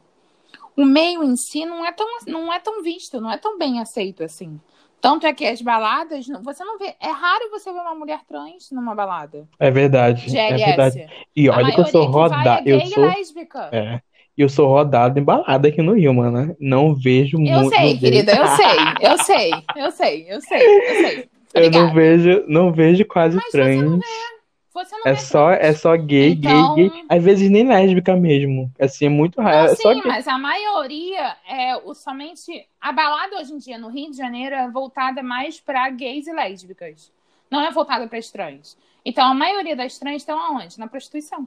[0.76, 3.80] o meio em si não é tão, não é tão visto, não é tão bem
[3.80, 4.60] aceito assim.
[5.00, 6.94] Tanto é que as baladas, você não vê.
[7.00, 9.46] É raro você ver uma mulher trans numa balada.
[9.58, 10.30] É verdade.
[10.30, 10.62] GLS.
[10.62, 11.06] É verdade.
[11.36, 12.68] E olha que eu sou rodado.
[12.68, 13.04] É eu sou.
[13.04, 13.68] Lésbica.
[13.70, 14.00] É.
[14.36, 16.56] Eu sou rodado em balada aqui no Rio, mano.
[16.58, 17.64] Não vejo eu muito.
[17.64, 21.28] Eu sei, querida, eu sei, eu sei, eu sei, eu sei, eu sei.
[21.54, 23.76] eu não vejo, não vejo quase Mas trans.
[23.76, 24.33] Você não vê.
[24.74, 26.74] Você não é só, é só gay, então...
[26.74, 27.04] gay, gay.
[27.08, 28.72] Às vezes nem lésbica mesmo.
[28.76, 29.70] Assim, é muito raro.
[29.70, 32.66] É sim, mas a maioria é o somente.
[32.80, 36.32] A balada hoje em dia no Rio de Janeiro é voltada mais para gays e
[36.32, 37.12] lésbicas.
[37.48, 38.76] Não é voltada para trans.
[39.04, 40.76] Então a maioria das trans estão aonde?
[40.76, 41.46] Na prostituição.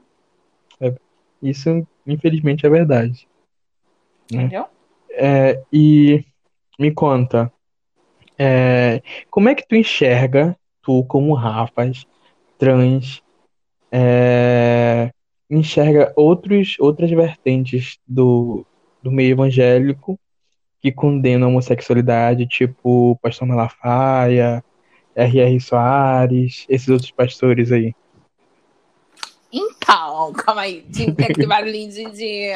[0.80, 0.94] É,
[1.42, 3.28] isso, infelizmente, é verdade.
[4.32, 4.44] Né?
[4.44, 4.64] Entendeu?
[5.10, 6.24] É, e
[6.78, 7.52] me conta.
[8.38, 12.06] É, como é que tu enxerga, tu como Rafas,
[12.58, 13.22] trans,
[13.90, 15.10] é,
[15.48, 18.66] enxerga outros, outras vertentes do,
[19.02, 20.18] do meio evangélico
[20.80, 24.62] que condenam a homossexualidade, tipo Pastor Malafaia,
[25.14, 25.60] R.R.
[25.60, 27.94] Soares, esses outros pastores aí.
[29.50, 30.82] Então, calma aí.
[30.92, 32.54] Tinha aquele barulhinho de, de,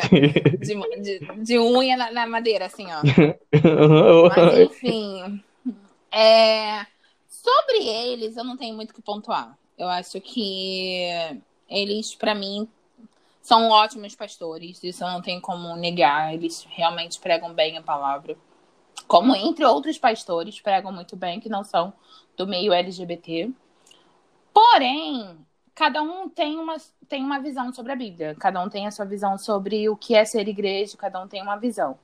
[0.58, 3.00] de, de, de unha na, na, madeira, assim, ó.
[4.36, 5.42] Mas, enfim.
[6.12, 6.86] É,
[7.28, 9.56] sobre eles, eu não tenho muito o que pontuar.
[9.82, 11.08] Eu acho que
[11.68, 12.68] eles, para mim,
[13.42, 14.80] são ótimos pastores.
[14.84, 16.32] Isso não tenho como negar.
[16.32, 18.36] Eles realmente pregam bem a palavra.
[19.08, 21.92] Como entre outros pastores pregam muito bem, que não são
[22.36, 23.50] do meio LGBT.
[24.54, 25.36] Porém,
[25.74, 26.76] cada um tem uma,
[27.08, 28.36] tem uma visão sobre a Bíblia.
[28.38, 30.96] Cada um tem a sua visão sobre o que é ser igreja.
[30.96, 31.98] Cada um tem uma visão.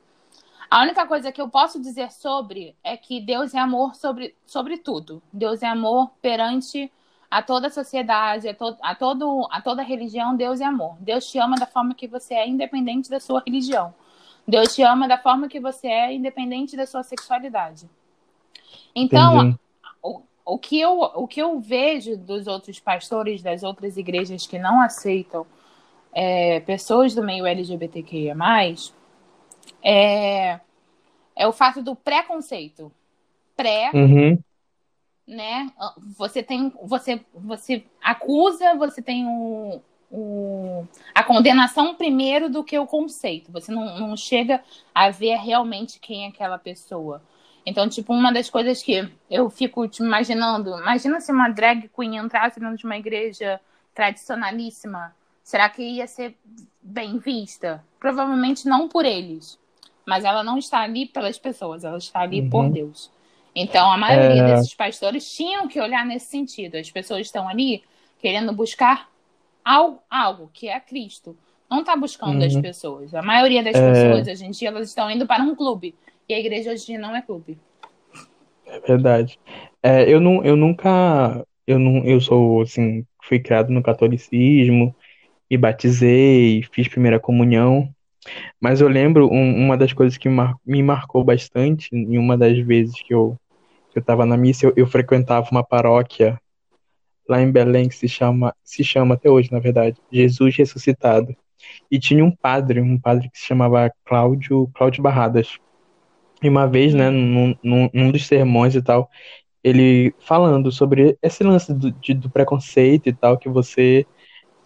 [0.68, 4.78] A única coisa que eu posso dizer sobre é que Deus é amor sobre, sobre
[4.78, 5.22] tudo.
[5.32, 6.90] Deus é amor perante
[7.30, 10.96] a toda a sociedade, a, to a, todo, a toda religião, Deus é amor.
[11.00, 13.94] Deus te ama da forma que você é, independente da sua religião.
[14.46, 17.88] Deus te ama da forma que você é, independente da sua sexualidade.
[18.94, 19.58] Então,
[20.02, 24.58] o, o, que eu, o que eu vejo dos outros pastores das outras igrejas que
[24.58, 25.46] não aceitam
[26.12, 28.34] é, pessoas do meio LGBTQIA,
[29.82, 30.60] é,
[31.36, 32.90] é o fato do preconceito.
[33.54, 34.38] Pré, Uhum.
[35.28, 35.70] Né?
[36.16, 42.86] Você tem, você, você acusa, você tem o, o, a condenação primeiro do que o
[42.86, 43.52] conceito.
[43.52, 44.62] Você não, não chega
[44.94, 47.22] a ver realmente quem é aquela pessoa.
[47.66, 52.16] Então, tipo, uma das coisas que eu fico te imaginando, imagina se uma drag queen
[52.16, 53.60] entrasse dentro de uma igreja
[53.94, 55.14] tradicionalíssima,
[55.44, 56.34] será que ia ser
[56.80, 57.84] bem vista?
[58.00, 59.58] Provavelmente não por eles,
[60.06, 62.48] mas ela não está ali pelas pessoas, ela está ali Uhum.
[62.48, 63.10] por Deus.
[63.60, 64.54] Então, a maioria É.
[64.54, 66.76] desses pastores tinham que olhar nesse sentido.
[66.76, 67.82] As pessoas estão ali
[68.20, 69.08] querendo buscar
[69.64, 71.36] algo, algo que é Cristo.
[71.70, 72.62] Não está buscando as Uhum.
[72.62, 73.14] pessoas.
[73.14, 73.90] A maioria das É.
[73.90, 75.94] pessoas hoje em dia elas estão indo para um clube.
[76.28, 77.58] E a igreja hoje em dia não é clube.
[78.66, 79.38] É verdade.
[79.82, 81.44] É, eu, não, eu nunca.
[81.66, 84.94] Eu, não, eu sou, assim, fui criado no catolicismo
[85.50, 87.88] e batizei, fiz primeira comunhão.
[88.60, 92.58] Mas eu lembro um- uma das coisas que mar- me marcou bastante, em uma das
[92.58, 93.36] vezes que eu,
[93.98, 96.40] eu estava na missa, eu, eu frequentava uma paróquia
[97.28, 101.36] lá em Belém que se chama, se chama até hoje, na verdade, Jesus Ressuscitado.
[101.90, 105.58] E tinha um padre, um padre que se chamava Cláudio, Cláudio Barradas.
[106.42, 109.10] E uma vez, né, num, num, num dos sermões e tal,
[109.62, 114.06] ele falando sobre esse lance do, de- do preconceito e tal, que você,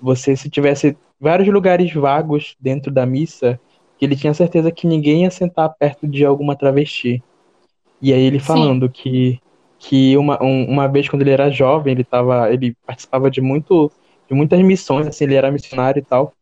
[0.01, 3.59] você se tivesse vários lugares vagos dentro da missa,
[3.99, 7.23] que ele tinha certeza que ninguém ia sentar perto de alguma travesti.
[8.03, 8.41] E aí ele Sim.
[8.41, 9.41] falando que,
[9.79, 13.93] que uma, um- uma vez quando ele era jovem, ele tava, ele participava de muito,
[14.29, 16.35] de muitas missões, assim, ele era missionário e tal.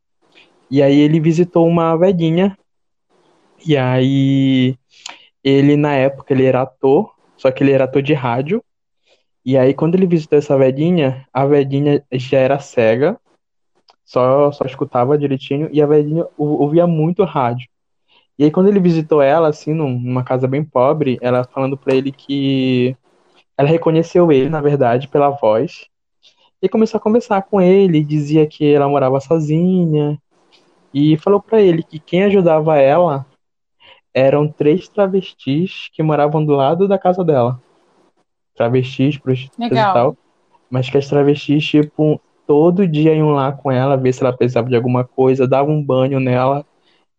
[0.71, 2.57] E aí ele visitou uma velhinha,
[3.65, 4.77] e aí
[5.45, 8.65] ele, na época, ele era ator, só que ele era ator de rádio.
[9.45, 13.19] E aí, quando ele visitou essa velhinha, a velhinha já era cega,
[14.05, 17.70] só, só escutava direitinho, e a velhinha ou- ouvia muito rádio.
[18.41, 21.95] E aí, quando ele visitou ela, assim, num- numa casa bem pobre, ela falando pra
[21.95, 22.97] ele que
[23.55, 25.87] ela reconheceu ele, na verdade, pela voz,
[26.63, 30.19] e começou a conversar com ele, dizia que ela morava sozinha,
[30.95, 33.27] e falou pra ele que quem ajudava ela
[34.15, 37.61] eram três travestis que moravam do lado da casa dela.
[38.57, 39.93] Travestis, prostitutas e Legal.
[39.93, 40.17] tal.
[40.71, 44.71] Mas que as travestis, tipo, todo dia iam lá com ela, ver se ela precisava
[44.71, 46.65] de alguma coisa, davam um banho nela,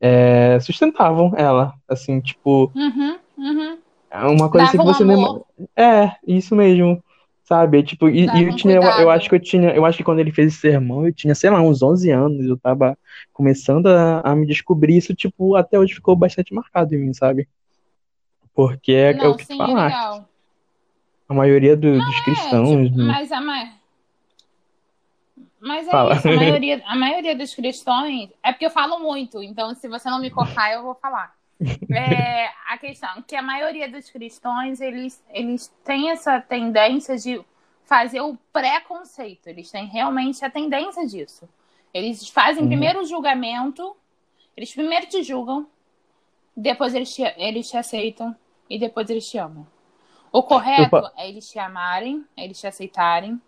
[0.01, 1.73] é, sustentavam ela.
[1.87, 3.77] Assim, tipo, Uhum, uhum.
[4.09, 5.41] é uma coisa assim que você nem.
[5.75, 7.03] É, isso mesmo.
[7.43, 7.83] Sabe?
[7.83, 10.19] Tipo, e, e eu tinha, eu, eu acho que eu tinha, eu acho que quando
[10.19, 12.97] ele fez esse sermão, eu tinha, sei lá, uns 11 anos, eu tava
[13.33, 17.49] começando a, a me descobrir isso, tipo, até hoje ficou bastante marcado em mim, sabe?
[18.53, 19.83] Porque é, é Não, o que tu sim, é falaste.
[19.85, 20.29] legal.
[21.27, 23.07] A maioria do- dos É, cristãos, tipo, né?
[23.07, 23.80] mas a ma...
[25.61, 26.15] Mas é Fala.
[26.15, 28.29] isso, a maioria, a maioria dos cristãos.
[28.43, 31.35] É porque eu falo muito, então se você não me cortar, eu vou falar.
[31.91, 37.43] É, a questão é que a maioria dos cristãos, eles, eles têm essa tendência de
[37.85, 39.47] fazer o preconceito.
[39.47, 41.49] Eles têm realmente a tendência disso.
[41.93, 42.67] Eles fazem Uhum.
[42.67, 43.95] primeiro o julgamento,
[44.57, 45.67] eles primeiro te julgam,
[46.55, 48.35] depois eles te, eles te aceitam
[48.69, 49.67] e depois eles te amam.
[50.31, 53.41] O correto pa- é eles te amarem, eles te aceitarem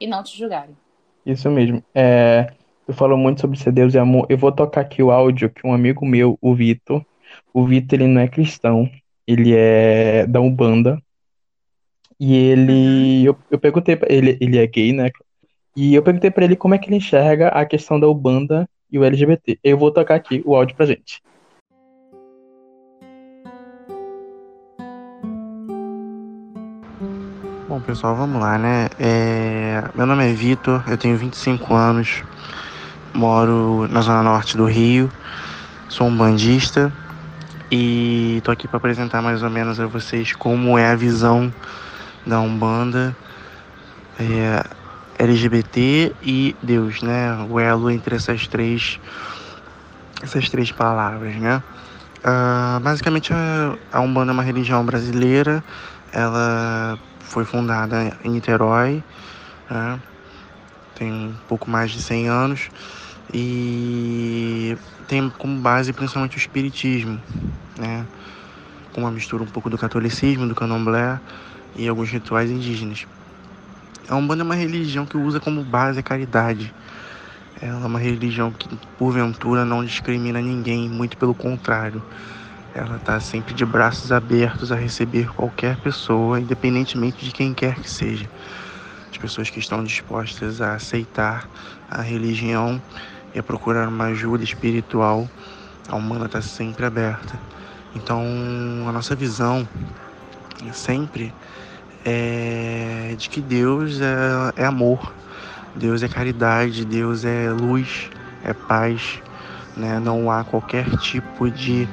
[0.00, 0.76] e não te julgarem.
[1.24, 1.82] Isso mesmo.
[1.94, 2.52] É,
[2.86, 4.26] tu falou muito sobre ser Deus e amor.
[4.28, 7.04] Eu vou tocar aqui o áudio que um amigo meu, o Vitor,
[7.52, 8.90] o Vitor, ele não é cristão,
[9.26, 11.00] ele é da Umbanda.
[12.20, 15.10] E ele, eu, eu perguntei pra ele, ele é gay, né?
[15.76, 18.98] E eu perguntei pra ele como é que ele enxerga a questão da Umbanda e
[18.98, 19.58] o LGBT.
[19.64, 21.20] Eu vou tocar aqui o áudio pra gente.
[27.74, 28.88] Bom, pessoal, vamos lá, né?
[29.00, 32.22] É, Meu nome é Vitor, eu tenho 25 anos,
[33.12, 35.10] moro na zona norte do Rio,
[35.88, 36.92] sou um bandista
[37.72, 41.52] e tô aqui para apresentar mais ou menos a vocês como é a visão
[42.24, 43.16] da Umbanda,
[44.20, 44.64] é,
[45.18, 47.44] LGBT e Deus, né?
[47.50, 49.00] O elo entre essas três,
[50.22, 51.60] essas três palavras, né?
[52.22, 53.32] Ah, basicamente,
[53.92, 55.64] a Umbanda é uma religião brasileira,
[56.12, 59.02] ela foi fundada em Niterói,
[59.70, 59.98] né?
[60.94, 62.70] tem um pouco mais de 100 anos
[63.32, 64.76] e
[65.08, 67.20] tem como base principalmente o espiritismo,
[67.78, 68.06] né?
[68.92, 71.18] com uma mistura um pouco do catolicismo, do candomblé
[71.74, 73.06] e alguns rituais indígenas.
[74.08, 76.72] A Umbanda é uma religião que usa como base a caridade.
[77.60, 82.02] Ela é uma religião que, porventura, não discrimina ninguém, muito pelo contrário.
[82.74, 87.88] Ela está sempre de braços abertos a receber qualquer pessoa, independentemente de quem quer que
[87.88, 88.28] seja.
[89.12, 91.48] As pessoas que estão dispostas a aceitar
[91.88, 92.82] a religião
[93.32, 95.30] e a procurar uma ajuda espiritual,
[95.88, 97.38] a Umbanda está sempre aberta.
[97.94, 98.24] Então,
[98.88, 99.68] a nossa visão
[100.72, 101.32] sempre
[102.04, 105.14] é de que Deus é, é amor,
[105.76, 108.10] Deus é caridade, Deus é luz,
[108.42, 109.22] é paz,
[109.76, 110.00] né?
[110.00, 111.88] Não há qualquer tipo de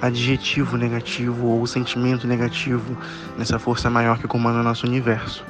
[0.00, 2.96] adjetivo negativo ou sentimento negativo
[3.38, 5.44] nessa força maior que comanda o nosso universo.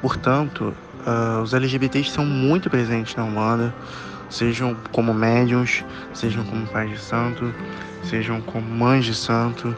[0.00, 0.74] Portanto,
[1.06, 3.74] uh, os LGBTs são muito presentes na Umbanda,
[4.28, 7.52] sejam como médiums, sejam como pais de santo,
[8.04, 9.74] sejam como mães de santo,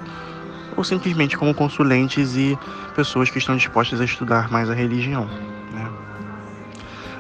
[0.77, 2.59] ou simplesmente como consulentes e
[2.95, 5.29] pessoas que estão dispostas a estudar mais a religião.
[5.73, 5.91] Né?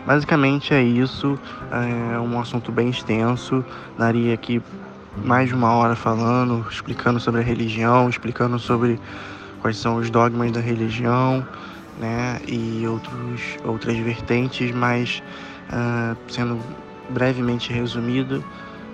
[0.06, 1.38] Basicamente é isso,
[1.70, 3.64] é um assunto bem extenso,
[3.98, 4.62] daria aqui
[5.16, 8.98] mais de uma hora falando, explicando sobre a religião, explicando sobre
[9.60, 11.46] quais são os dogmas da religião,
[11.98, 15.22] né, e outros, outras vertentes, mas
[15.68, 16.58] uh, sendo
[17.10, 18.42] brevemente resumido,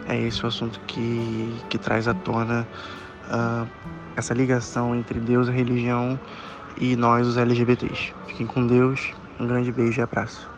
[0.09, 2.66] é esse o assunto que, que traz à tona
[3.29, 3.66] uh,
[4.16, 6.18] essa ligação entre Deus e a religião
[6.79, 8.12] e nós, os LGBTs.
[8.26, 10.50] Fiquem com Deus, um grande beijo e abraço.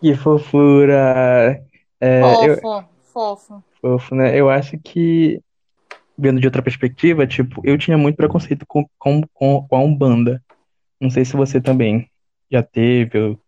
[0.00, 1.62] Que fofura!
[2.00, 2.84] É, fofo, eu...
[3.12, 3.71] fofo.
[3.82, 4.38] Fofo, né?
[4.38, 5.40] Eu acho que,
[6.16, 10.40] vendo de outra perspectiva, tipo, eu tinha muito preconceito com, com, com, a Umbanda.
[11.00, 12.08] Não sei se você também
[12.48, 13.40] já teve, ou,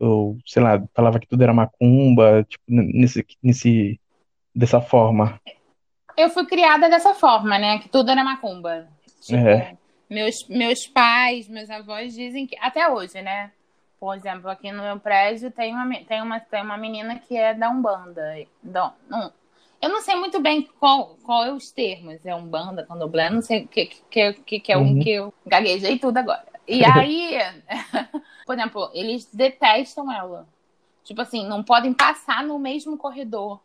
[0.00, 4.00] ou sei lá, falava que tudo era macumba, tipo, nesse, nesse,
[4.54, 5.38] dessa forma.
[6.16, 7.78] Eu fui criada dessa forma, né?
[7.78, 8.88] Que tudo era macumba.
[9.20, 9.76] Tipo, é.
[10.08, 12.56] meus, meus pais, meus avós dizem que.
[12.60, 13.52] Até hoje, né?
[14.00, 17.52] Por exemplo, aqui no meu prédio tem uma, tem uma, tem uma menina que é
[17.54, 18.34] da Umbanda.
[18.62, 19.32] Não, não,
[19.82, 22.24] eu não sei muito bem qual, qual é os termos.
[22.24, 25.00] É Umbanda, Candomblé, não sei o que, que, que, que é um uhum.
[25.00, 26.44] que eu gaguejei tudo agora.
[26.68, 27.36] E aí,
[28.46, 30.46] por exemplo, eles detestam ela.
[31.02, 33.60] Tipo assim, não podem passar no mesmo corredor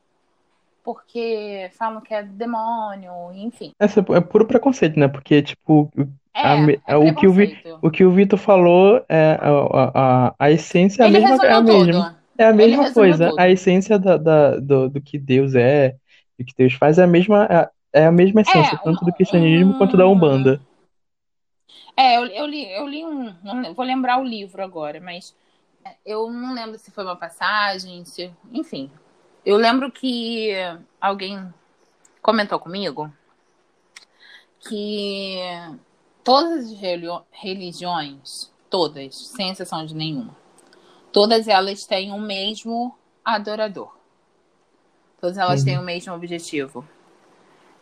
[0.83, 3.73] porque falam que é demônio, enfim.
[3.77, 5.09] Essa é puro preconceito, né?
[5.09, 5.91] Porque, tipo,
[6.33, 7.33] é, a, é o, que o,
[7.81, 11.61] o que o Vitor falou, é a, a, a essência é a mesma, é a
[11.61, 12.17] mesma.
[12.37, 13.29] É a mesma coisa.
[13.31, 13.39] Tudo.
[13.39, 15.95] A essência da, da, do, do que Deus é,
[16.37, 19.13] do que Deus faz, é a mesma, é, é a mesma essência, é, tanto do
[19.13, 20.61] cristianismo um, quanto da Umbanda.
[21.95, 23.33] É, eu, eu li, eu li um.
[23.43, 25.35] Não vou lembrar o livro agora, mas
[26.05, 28.91] eu não lembro se foi uma passagem, se, enfim,
[29.45, 30.51] eu lembro que
[30.99, 31.53] alguém
[32.21, 33.11] comentou comigo
[34.59, 35.39] que
[36.23, 36.71] todas as
[37.31, 40.35] religiões, todas, sem exceção de nenhuma,
[41.11, 43.96] todas elas têm o mesmo adorador.
[45.27, 45.65] Todas elas uhum.
[45.65, 46.87] têm o mesmo objetivo.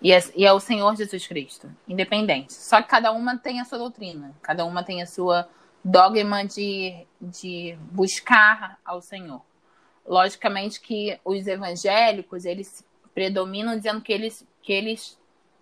[0.01, 2.51] E é, e é, o Senhor Jesus Cristo, independente.
[2.53, 5.47] Só que cada uma tem a sua doutrina, cada uma tem a sua
[5.83, 9.43] dogma de, de buscar ao Senhor.
[10.07, 15.15] Logicamente que os evangélicos, eles predominam dizendo que eles que eles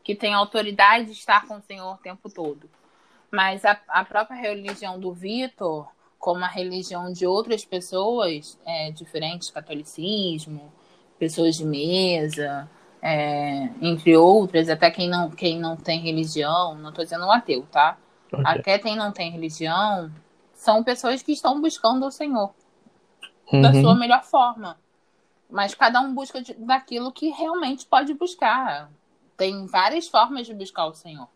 [0.05, 2.69] que têm autoridade de estar com o Senhor o tempo todo.
[3.29, 5.85] Mas a, a própria religião do Vitor,
[6.17, 10.71] como a religião de outras pessoas, é, diferentes, catolicismo,
[11.23, 12.69] pessoas de mesa,
[13.01, 17.65] é, entre outras, até quem não, quem não tem religião, não estou dizendo um ateu,
[17.71, 17.97] tá?
[18.27, 18.43] Okay.
[18.45, 20.11] Até quem não tem religião,
[20.53, 22.53] são pessoas que estão buscando o Senhor
[23.53, 23.61] uhum.
[23.61, 24.77] da sua melhor forma.
[25.49, 28.89] Mas cada um busca de, daquilo que realmente pode buscar.
[29.37, 31.29] Tem várias formas de buscar o Senhor.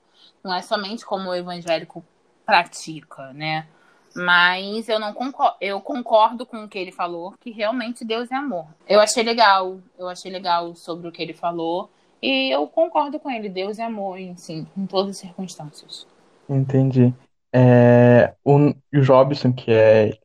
[0.44, 2.04] Não é somente como o evangélico
[2.46, 3.68] pratica, né?
[4.16, 8.36] Mas eu não concordo, eu concordo com o que ele falou, que realmente Deus é
[8.36, 8.66] amor.
[8.88, 11.90] Eu achei legal, eu achei legal sobre o que ele falou.
[12.22, 16.08] E eu concordo com ele, Deus é amor, sim, em todas as circunstâncias.
[16.50, 17.14] Entendi.
[17.54, 20.18] É, o Jobson, que é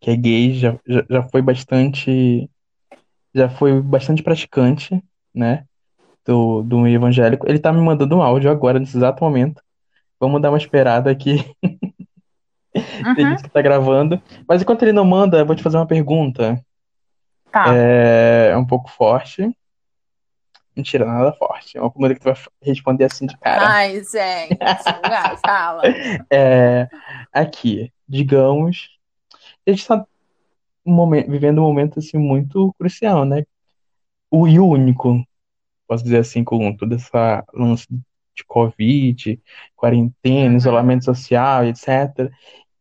[0.00, 2.48] que é gay, já, já, já foi bastante
[3.34, 5.02] já foi bastante praticante,
[5.34, 5.64] né,
[6.24, 7.48] do, do evangélico.
[7.48, 9.62] Ele tá me mandando um áudio agora, nesse exato momento.
[10.20, 11.44] Vamos dar uma esperada aqui.
[13.08, 13.14] Uhum.
[13.16, 14.20] Ele disse que tá gravando.
[14.48, 16.60] Mas enquanto ele não manda, eu vou te fazer uma pergunta.
[17.50, 17.66] Tá.
[17.74, 19.50] É, é um pouco forte.
[20.76, 21.76] Mentira, nada forte.
[21.76, 23.66] É uma pergunta que tu vai responder assim de cara.
[23.66, 24.58] Ai, gente.
[24.58, 25.82] vai, fala.
[26.30, 26.88] É,
[27.32, 28.98] aqui, digamos
[29.68, 30.06] a gente está
[30.84, 33.44] um momento, vivendo um momento assim muito crucial, né?
[34.30, 35.22] O, e único,
[35.86, 39.40] posso dizer assim, com toda essa lance de Covid,
[39.76, 40.56] quarentena, uhum.
[40.56, 42.30] isolamento social, etc.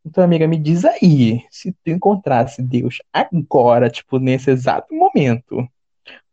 [0.07, 5.67] Então, amiga, me diz aí, se tu encontrasse Deus agora, tipo, nesse exato momento,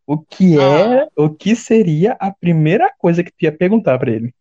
[0.06, 1.08] o que é, ah.
[1.16, 4.32] o que seria a primeira coisa que tu ia perguntar para ele?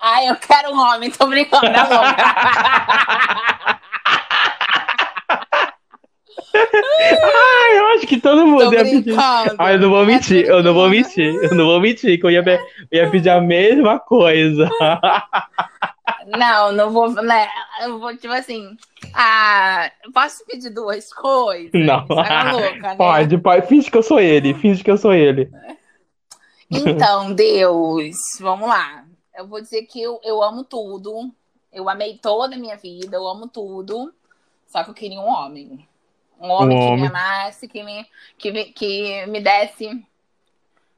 [0.00, 1.76] Ah, eu quero um homem, tô brincando, é
[6.54, 9.14] ah, eu acho que todo mundo ia pedir.
[9.58, 12.30] Ah, eu não vou mentir, eu não vou mentir, eu não vou mentir, que eu
[12.30, 12.42] ia,
[12.90, 14.70] eu ia pedir a mesma coisa.
[16.26, 17.48] Não, não vou, né?
[17.82, 18.76] Eu vou, tipo assim.
[19.12, 21.70] Ah, posso pedir duas coisas?
[21.72, 22.06] Não.
[22.06, 22.96] Tá louca, né?
[22.96, 23.66] Pode, pode.
[23.66, 25.50] Finge que eu sou ele, finge que eu sou ele.
[26.70, 29.04] Então, Deus, vamos lá.
[29.36, 31.30] Eu vou dizer que eu, eu amo tudo.
[31.72, 34.12] Eu amei toda a minha vida, eu amo tudo.
[34.66, 35.86] Só que eu queria um homem.
[36.40, 37.00] Um homem um que homem.
[37.02, 38.06] me amasse, que me,
[38.38, 40.04] que, que me desse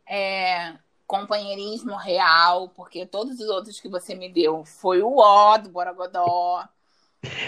[0.07, 0.75] é,
[1.07, 6.65] companheirismo real, porque todos os outros que você me deu foi o ó do Borogodó.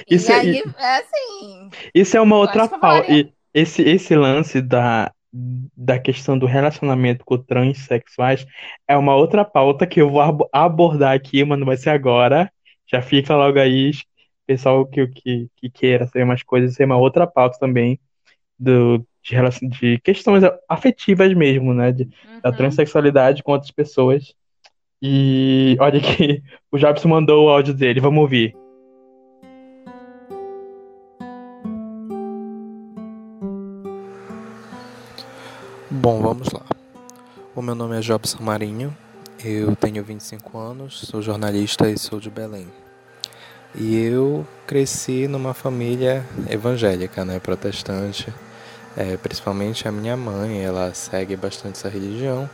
[0.08, 1.70] Isso e é, aí, é assim.
[1.94, 3.06] Isso é uma outra pauta.
[3.52, 8.46] Esse, esse lance da, da questão do relacionamento com transexuais
[8.86, 12.52] é uma outra pauta que eu vou abordar aqui, mas não vai ser agora.
[12.86, 13.90] Já fica logo aí,
[14.46, 17.98] pessoal que, que, que queira saber mais coisas, isso é uma outra pauta também
[18.58, 21.92] do, de, relação, de questões afetivas mesmo, né?
[21.92, 22.40] De, uhum.
[22.42, 24.34] Da transexualidade com outras pessoas.
[25.02, 28.56] E olha que o Jobson mandou o áudio dele, vamos ouvir.
[35.90, 36.62] Bom, vamos lá.
[37.54, 38.96] O meu nome é Jobson Marinho,
[39.44, 42.68] eu tenho 25 anos, sou jornalista e sou de Belém.
[43.74, 48.32] E eu cresci numa família evangélica, né, protestante.
[49.00, 52.50] É, principalmente a minha mãe, ela segue bastante essa religião.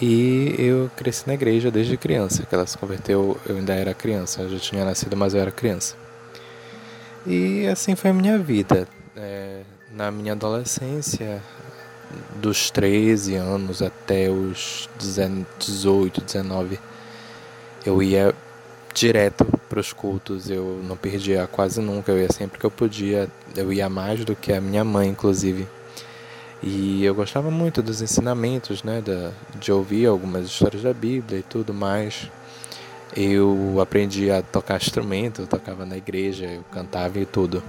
[0.00, 4.40] E eu cresci na igreja desde criança, que ela se converteu, eu ainda era criança,
[4.40, 5.94] eu já tinha nascido, mas eu era criança.
[7.26, 8.88] E assim foi a minha vida.
[9.14, 9.60] É,
[9.92, 11.42] na minha adolescência,
[12.36, 16.80] dos 13 anos até os 18, 19,
[17.84, 18.34] eu ia
[18.94, 23.28] direto para os cultos, eu não perdia quase nunca, eu ia sempre que eu podia,
[23.56, 25.66] eu ia mais do que a minha mãe, inclusive.
[26.62, 29.02] E eu gostava muito dos ensinamentos, né,
[29.60, 32.30] de ouvir algumas histórias da Bíblia e tudo mais.
[33.14, 37.62] Eu aprendi a tocar instrumento, eu tocava na igreja, eu cantava e tudo.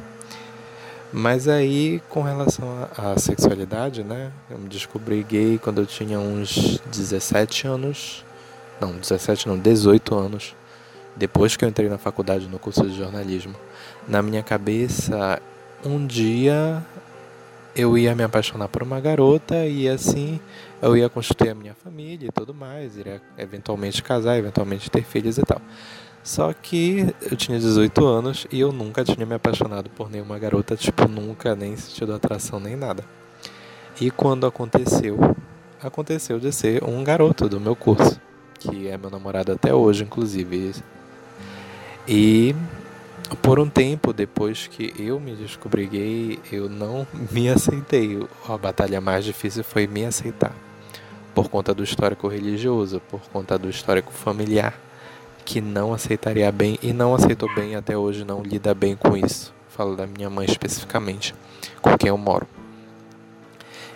[1.12, 4.32] Mas aí, com relação à sexualidade, né?
[4.50, 8.26] Eu me descobri gay quando eu tinha uns 17 anos.
[8.82, 10.56] Não, 17 não, 18 anos.
[11.16, 13.56] Depois que eu entrei na faculdade no curso de jornalismo.
[14.08, 15.42] Na minha cabeça,
[15.84, 16.84] um dia
[17.76, 20.40] eu ia me apaixonar por uma garota e assim
[20.82, 25.38] eu ia construir a minha família e tudo mais, iria eventualmente casar, eventualmente ter filhos
[25.38, 25.62] e tal.
[26.24, 30.76] Só que eu tinha 18 anos e eu nunca tinha me apaixonado por nenhuma garota,
[30.76, 33.04] tipo, nunca nem sentido atração nem nada.
[34.02, 35.18] E quando aconteceu,
[35.82, 38.20] aconteceu de ser um garoto do meu curso,
[38.60, 40.74] que é meu namorado até hoje, inclusive.
[42.08, 42.56] E
[43.42, 48.20] por um tempo depois que eu me descobri gay, eu não me aceitei.
[48.48, 50.54] A batalha mais difícil foi me aceitar.
[51.34, 54.80] Por conta do histórico religioso, por conta do histórico familiar
[55.44, 59.54] que não aceitaria bem e não aceitou bem até hoje, não lida bem com isso.
[59.70, 61.36] Falo da minha mãe especificamente,
[61.82, 62.48] com quem eu moro.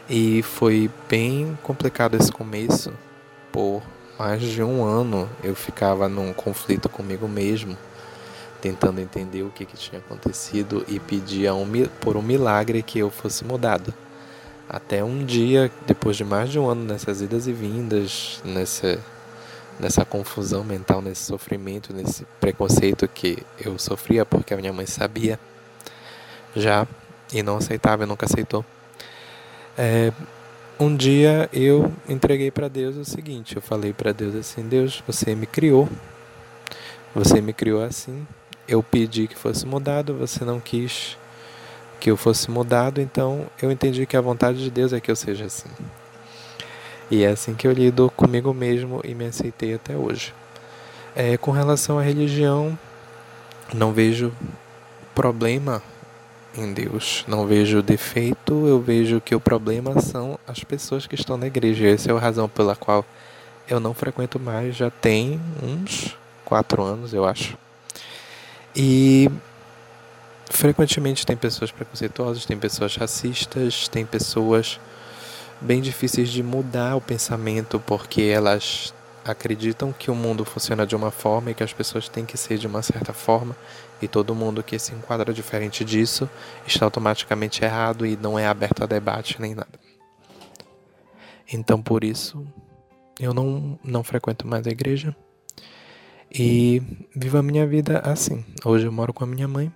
[0.07, 2.93] E foi bem complicado esse começo.
[3.51, 3.81] Por
[4.17, 7.75] mais de um ano eu ficava num conflito comigo mesmo,
[8.61, 11.67] tentando entender o que, que tinha acontecido e pedia um,
[11.99, 13.93] por um milagre que eu fosse mudado.
[14.69, 18.99] Até um dia, depois de mais de um ano nessas idas e vindas, nessa
[19.79, 25.39] nessa confusão mental, nesse sofrimento, nesse preconceito que eu sofria porque a minha mãe sabia
[26.53, 26.85] já
[27.31, 28.65] e não aceitava, nunca aceitou.
[29.77, 30.11] É,
[30.79, 35.33] um dia eu entreguei para Deus o seguinte, eu falei para Deus assim, Deus, você
[35.33, 35.87] me criou,
[37.15, 38.27] você me criou assim,
[38.69, 41.17] eu pedi que fosse mudado, você não quis
[41.99, 45.15] que eu fosse mudado, então eu entendi que a vontade de Deus é que eu
[45.15, 45.69] seja assim.
[47.09, 50.33] E é assim que eu lido comigo mesmo e me aceitei até hoje.
[51.15, 52.77] É, com relação à religião,
[53.73, 54.31] não vejo
[55.15, 55.81] problema
[56.55, 61.37] em Deus, não vejo defeito, eu vejo que o problema são as pessoas que estão
[61.37, 61.87] na igreja.
[61.87, 63.03] Essa é a razão pela qual
[63.67, 66.15] eu não frequento mais, já tem uns
[66.45, 67.57] quatro anos, eu acho.
[68.75, 69.29] E
[70.49, 74.79] frequentemente tem pessoas preconceituosas, tem pessoas racistas, tem pessoas
[75.61, 78.93] bem difíceis de mudar o pensamento porque elas
[79.25, 82.57] acreditam que o mundo funciona de uma forma e que as pessoas têm que ser
[82.57, 83.55] de uma certa forma
[84.01, 86.29] e todo mundo que se enquadra diferente disso
[86.65, 89.79] está automaticamente errado e não é aberto a debate nem nada.
[91.51, 92.45] Então por isso
[93.19, 95.15] eu não, não frequento mais a igreja
[96.33, 96.81] e
[97.15, 98.45] vivo a minha vida assim.
[98.63, 99.71] Hoje eu moro com a minha mãe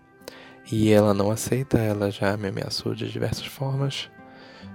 [0.72, 4.10] E ela não aceita, ela já me ameaçou de diversas formas.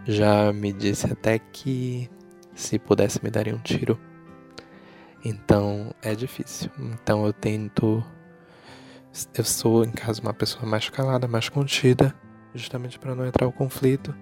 [0.07, 2.11] Já me disse até que
[2.55, 3.99] se pudesse me daria um tiro.
[5.25, 6.71] Então é difícil.
[6.79, 8.05] Então eu tento.
[9.35, 12.15] Eu sou, em casa, uma pessoa mais calada, mais contida,
[12.55, 14.15] justamente para não entrar o conflito,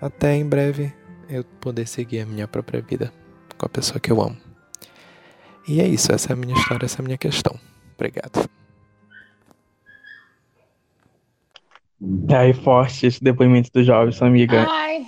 [0.00, 0.94] até em breve
[1.28, 3.12] eu poder seguir a minha própria vida
[3.58, 4.47] com a pessoa que eu amo.
[5.68, 7.54] E é isso, essa é a minha história, essa é a minha questão.
[7.94, 8.48] Obrigado.
[12.34, 14.66] Aí, forte esse depoimento do Jobson, amiga.
[14.70, 15.04] Ai,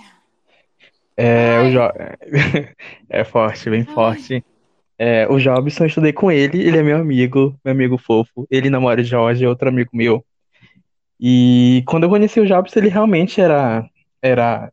[1.16, 1.80] É, o ai, jo...
[3.08, 3.94] é forte, bem ai.
[3.94, 4.44] forte.
[4.98, 8.46] É, o Jobson, eu estudei com ele, ele é meu amigo, meu amigo fofo.
[8.50, 10.22] Ele namora o Jorge, outro amigo meu.
[11.18, 13.88] E quando eu conheci o Jobson, ele realmente era,
[14.20, 14.70] era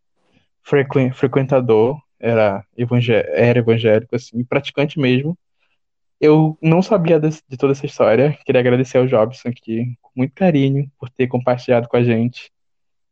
[0.64, 5.38] frequen- frequentador, era, evangé era evangélico, assim, praticante mesmo.
[6.20, 8.38] Eu não sabia desse- de toda essa história.
[8.46, 12.52] Queria agradecer ao Jobson aqui, com muito carinho, por ter compartilhado com a gente,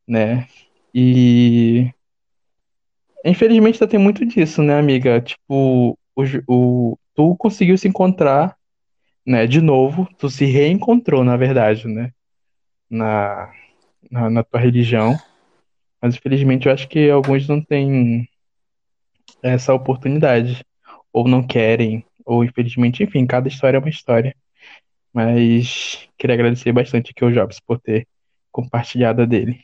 [0.08, 0.48] né?
[0.94, 1.92] E
[3.24, 5.22] infelizmente ainda tem muito disso, né, amiga?
[5.22, 8.56] Tipo, o, o, tu conseguiu se encontrar,
[9.26, 12.12] né, de novo, tu se reencontrou, na verdade, né,
[12.90, 13.52] na,
[14.10, 15.16] na, na tua religião.
[16.02, 18.28] Mas infelizmente eu acho que alguns não têm
[19.42, 20.64] essa oportunidade,
[21.12, 24.36] ou não querem, ou infelizmente, enfim, cada história é uma história.
[25.14, 28.08] Mas queria agradecer bastante aqui ao Jobs por ter
[28.52, 29.64] compartilhado a dele.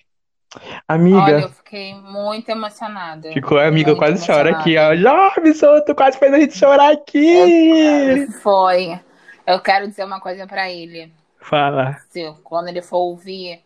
[0.55, 3.31] Olha, Amiga, eu fiquei muito emocionada.
[3.31, 4.93] ficou, amiga, eu quase choro aqui, ó.
[4.93, 5.33] emocionada.
[5.43, 8.27] Jobson, tu quase fez a gente chorar Eu, aqui!
[8.41, 8.99] foi.
[9.47, 11.11] Eu quero dizer uma coisa pra ele.
[11.39, 11.97] Fala.
[12.09, 13.61] Se, quando ele for ouvir,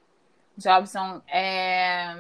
[0.58, 2.18] Jobson, é...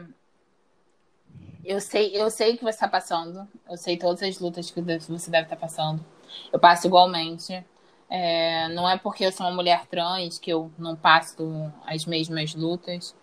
[1.63, 3.47] eu sei, eu sei o que você está passando.
[3.69, 6.03] Eu sei todas as lutas que você deve estar passando.
[6.51, 7.65] Eu passo igualmente.
[8.09, 12.53] É, não é porque eu sou uma mulher trans que eu não passo as mesmas
[12.53, 13.15] lutas,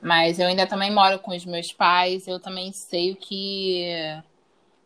[0.00, 2.26] mas eu ainda também moro com os meus pais.
[2.26, 4.22] Eu também sei o que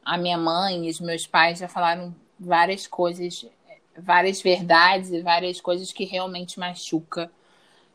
[0.05, 3.47] a minha mãe e os meus pais já falaram várias coisas,
[3.97, 7.31] várias verdades e várias coisas que realmente machuca,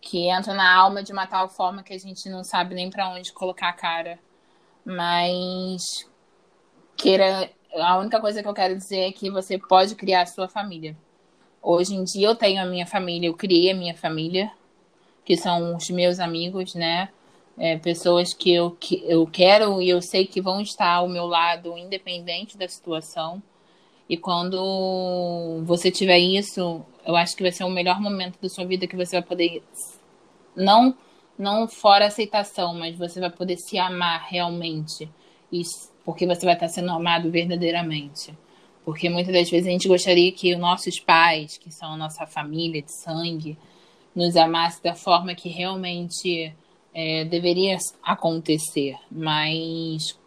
[0.01, 3.09] que entram na alma de uma tal forma que a gente não sabe nem para
[3.09, 4.19] onde colocar a cara.
[4.85, 6.09] Mas
[6.97, 10.47] queira, a única coisa que eu quero dizer é que você pode criar a sua
[10.47, 10.95] família.
[11.61, 14.51] Hoje em dia eu tenho a minha família, eu criei a minha família,
[15.25, 17.09] que são os meus amigos, né?
[17.57, 21.25] É, pessoas que eu, que eu quero e eu sei que vão estar ao meu
[21.25, 23.43] lado, independente da situação.
[24.07, 28.65] E quando você tiver isso, eu acho que vai ser o melhor momento da sua
[28.65, 29.61] vida que você vai poder
[30.55, 30.95] não
[31.37, 35.09] não fora aceitação, mas você vai poder se amar realmente.
[35.49, 38.35] Isso, porque você vai estar sendo amado verdadeiramente.
[38.83, 42.25] Porque muitas das vezes a gente gostaria que os nossos pais, que são a nossa
[42.25, 43.55] família de sangue,
[44.15, 46.51] nos amasse da forma que realmente
[46.95, 48.97] é, deveria acontecer.
[49.11, 50.17] Mas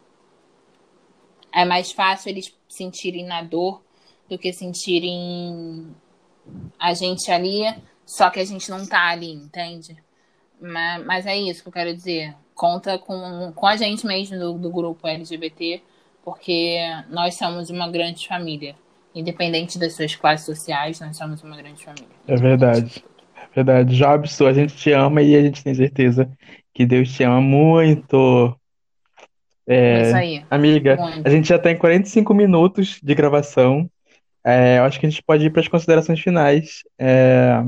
[1.53, 3.83] é mais fácil eles sentirem na dor
[4.31, 5.89] do que sentirem
[6.79, 7.65] a gente ali,
[8.07, 9.97] só que a gente não tá ali, entende?
[10.61, 12.37] Mas, mas é isso que eu quero dizer.
[12.55, 15.83] Conta com, com a gente mesmo do, do grupo LGBT,
[16.25, 16.79] porque
[17.11, 18.77] nós somos uma grande família.
[19.15, 22.09] Independente das suas classes sociais, nós somos uma grande família.
[22.27, 23.05] É verdade.
[23.35, 23.97] É verdade.
[23.97, 26.31] Jobson, a gente te ama e a gente tem certeza
[26.73, 28.57] que Deus te ama muito.
[29.67, 30.45] É isso É, aí.
[30.51, 31.27] amiga, Muito.
[31.27, 33.91] a gente já tem 45 minutos de gravação.
[34.45, 36.83] É, eu acho que a gente pode ir para as considerações finais.
[36.99, 37.63] É,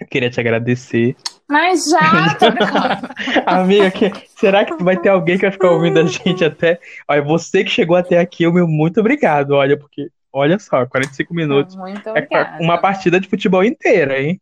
[0.00, 1.16] eu queria te agradecer.
[1.48, 2.46] Mas já, tô.
[3.46, 6.78] Amiga, que- será que vai ter alguém que vai ficar ouvindo a gente até.
[7.08, 9.52] Olha, você que chegou até aqui, o meu muito obrigado.
[9.52, 12.62] Olha, porque, olha só, 45 minutos Muito é obrigada.
[12.62, 14.40] uma partida de futebol inteira, hein?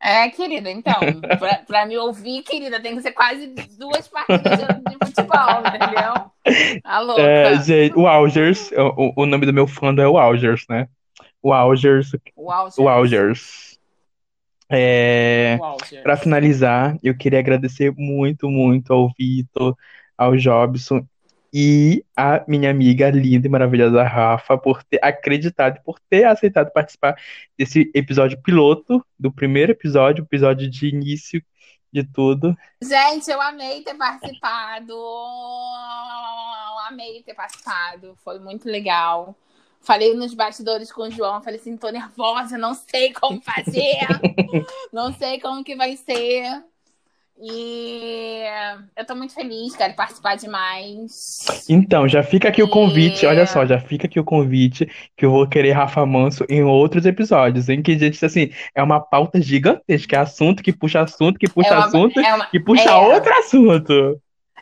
[0.00, 0.94] É, querida, então,
[1.40, 6.80] pra, pra me ouvir, querida, tem que ser quase duas partidas de, futebol, entendeu?
[6.84, 7.20] A louca.
[7.22, 10.86] É, gente, o Algers, o, o nome do meu fã é o Algers, né?
[11.42, 12.84] O Algers, O Alger.
[12.84, 13.77] o Algers.
[14.70, 15.58] É,
[16.02, 19.74] para finalizar, eu queria agradecer muito, muito ao Vitor,
[20.16, 21.06] ao Jobson
[21.52, 27.16] e a minha amiga linda e maravilhosa Rafa por ter acreditado, por ter aceitado participar
[27.56, 31.42] desse episódio piloto, do primeiro episódio, episódio de início
[31.90, 32.54] de tudo.
[32.82, 34.94] Gente, eu amei ter participado.
[36.86, 38.14] Amei ter participado.
[38.22, 39.34] Foi muito legal.
[39.80, 43.96] Falei nos bastidores com o João, falei assim, tô nervosa, não sei como fazer.
[44.92, 46.62] não sei como que vai ser.
[47.40, 48.42] E
[48.96, 51.46] eu tô muito feliz, quero participar demais.
[51.68, 55.30] Então, já fica aqui o convite, olha só, já fica aqui o convite que eu
[55.30, 60.16] vou querer Rafa Manso em outros episódios, em que, gente, assim, é uma pauta gigantesca,
[60.16, 62.94] é assunto que puxa assunto, que puxa É uma- assunto, é uma- que puxa é.
[62.96, 64.20] outro assunto.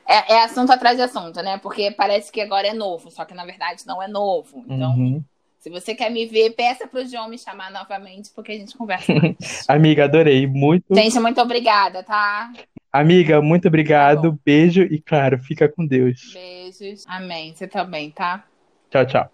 [0.09, 1.59] É, é assunto atrás de assunto, né?
[1.59, 4.65] Porque parece que agora é novo, só que na verdade não é novo.
[4.69, 5.25] Então, Uhum.
[5.59, 9.13] se você quer me ver, peça pro João me chamar novamente, porque a gente conversa.
[9.69, 10.85] Amiga, adorei, muito.
[10.95, 12.53] gente, muito obrigada, tá?
[12.93, 16.33] Amiga, muito obrigado, Tá beijo e, claro, fica com Deus.
[16.33, 17.05] Beijos.
[17.09, 17.55] Amém.
[17.55, 18.45] Você também, tá?
[18.91, 19.31] Tchau, tchau.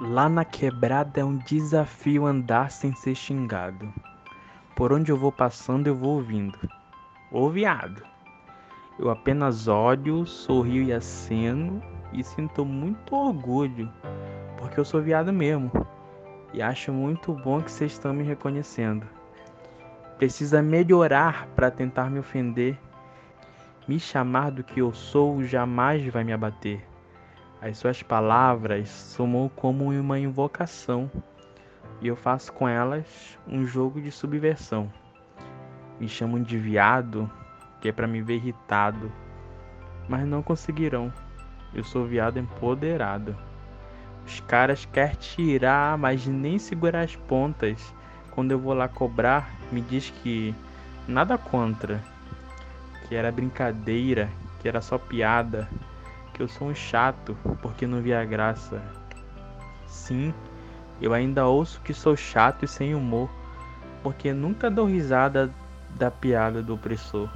[0.00, 3.90] Lá na quebrada é um desafio andar sem ser xingado.
[4.76, 6.58] Por onde eu vou passando, eu vou ouvindo.
[7.30, 8.02] Ô viado.
[8.98, 13.92] Eu apenas olho, sorrio e aceno e sinto muito orgulho,
[14.56, 15.70] porque eu sou viado mesmo.
[16.52, 19.06] E acho muito bom que vocês estão me reconhecendo.
[20.16, 22.78] Precisa melhorar para tentar me ofender.
[23.86, 26.84] Me chamar do que eu sou jamais vai me abater.
[27.60, 31.10] As suas palavras somam como uma invocação,
[32.00, 34.90] e eu faço com elas um jogo de subversão.
[35.98, 37.30] Me chamam de viado,
[37.80, 39.10] que é para me ver irritado,
[40.08, 41.12] mas não conseguirão.
[41.72, 43.36] Eu sou viado empoderado.
[44.26, 47.94] Os caras querem tirar, mas nem segurar as pontas.
[48.30, 50.54] Quando eu vou lá cobrar, me diz que
[51.06, 52.02] nada contra,
[53.06, 54.28] que era brincadeira,
[54.60, 55.68] que era só piada,
[56.32, 58.82] que eu sou um chato porque não via graça.
[59.86, 60.34] Sim,
[61.00, 63.30] eu ainda ouço que sou chato e sem humor,
[64.02, 65.52] porque nunca dou risada
[65.96, 67.28] da piada do opressor.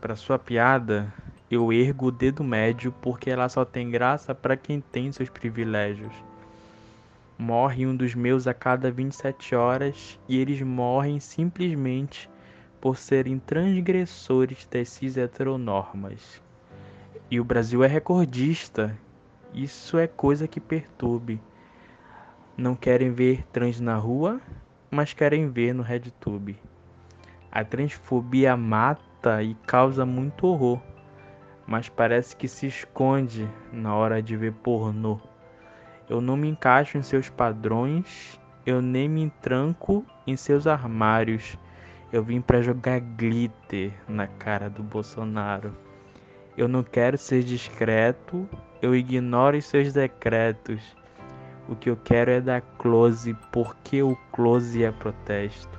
[0.00, 1.12] Para sua piada,
[1.50, 6.12] eu ergo o dedo médio porque ela só tem graça para quem tem seus privilégios.
[7.36, 12.28] Morre um dos meus a cada 27 horas e eles morrem simplesmente
[12.80, 16.42] por serem transgressores das cis heteronormas.
[17.30, 18.96] E o Brasil é recordista.
[19.52, 21.40] Isso é coisa que perturbe.
[22.58, 24.40] Não querem ver trans na rua,
[24.90, 26.58] mas querem ver no RedTube.
[27.52, 30.82] A transfobia mata e causa muito horror,
[31.68, 35.20] mas parece que se esconde na hora de ver pornô.
[36.10, 41.56] Eu não me encaixo em seus padrões, eu nem me tranco em seus armários.
[42.12, 45.72] Eu vim para jogar glitter na cara do Bolsonaro.
[46.56, 48.48] Eu não quero ser discreto,
[48.82, 50.97] eu ignoro os seus decretos.
[51.68, 55.78] O que eu quero é dar close, porque o close é protesto.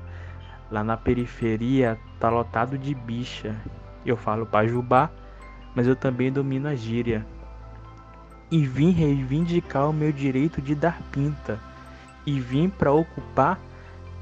[0.69, 3.55] Lá na periferia tá lotado de bicha.
[4.05, 5.09] Eu falo pajubá,
[5.73, 7.25] mas eu também domino a gíria.
[8.51, 11.59] E vim reivindicar o meu direito de dar pinta.
[12.23, 13.59] E vim para ocupar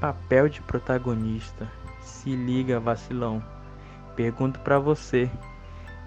[0.00, 1.70] papel de protagonista.
[2.00, 3.44] Se liga, vacilão.
[4.16, 5.30] Pergunto pra você.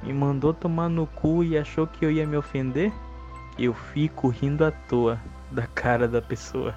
[0.02, 2.92] Me mandou tomar no cu e achou que eu ia me ofender?
[3.60, 5.20] Eu fico rindo à toa
[5.52, 6.76] da cara da pessoa.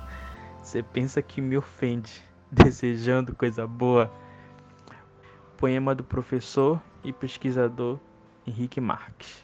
[0.61, 4.11] Você pensa que me ofende, desejando coisa boa?
[5.57, 7.99] Poema do professor e pesquisador
[8.47, 9.44] Henrique Marques.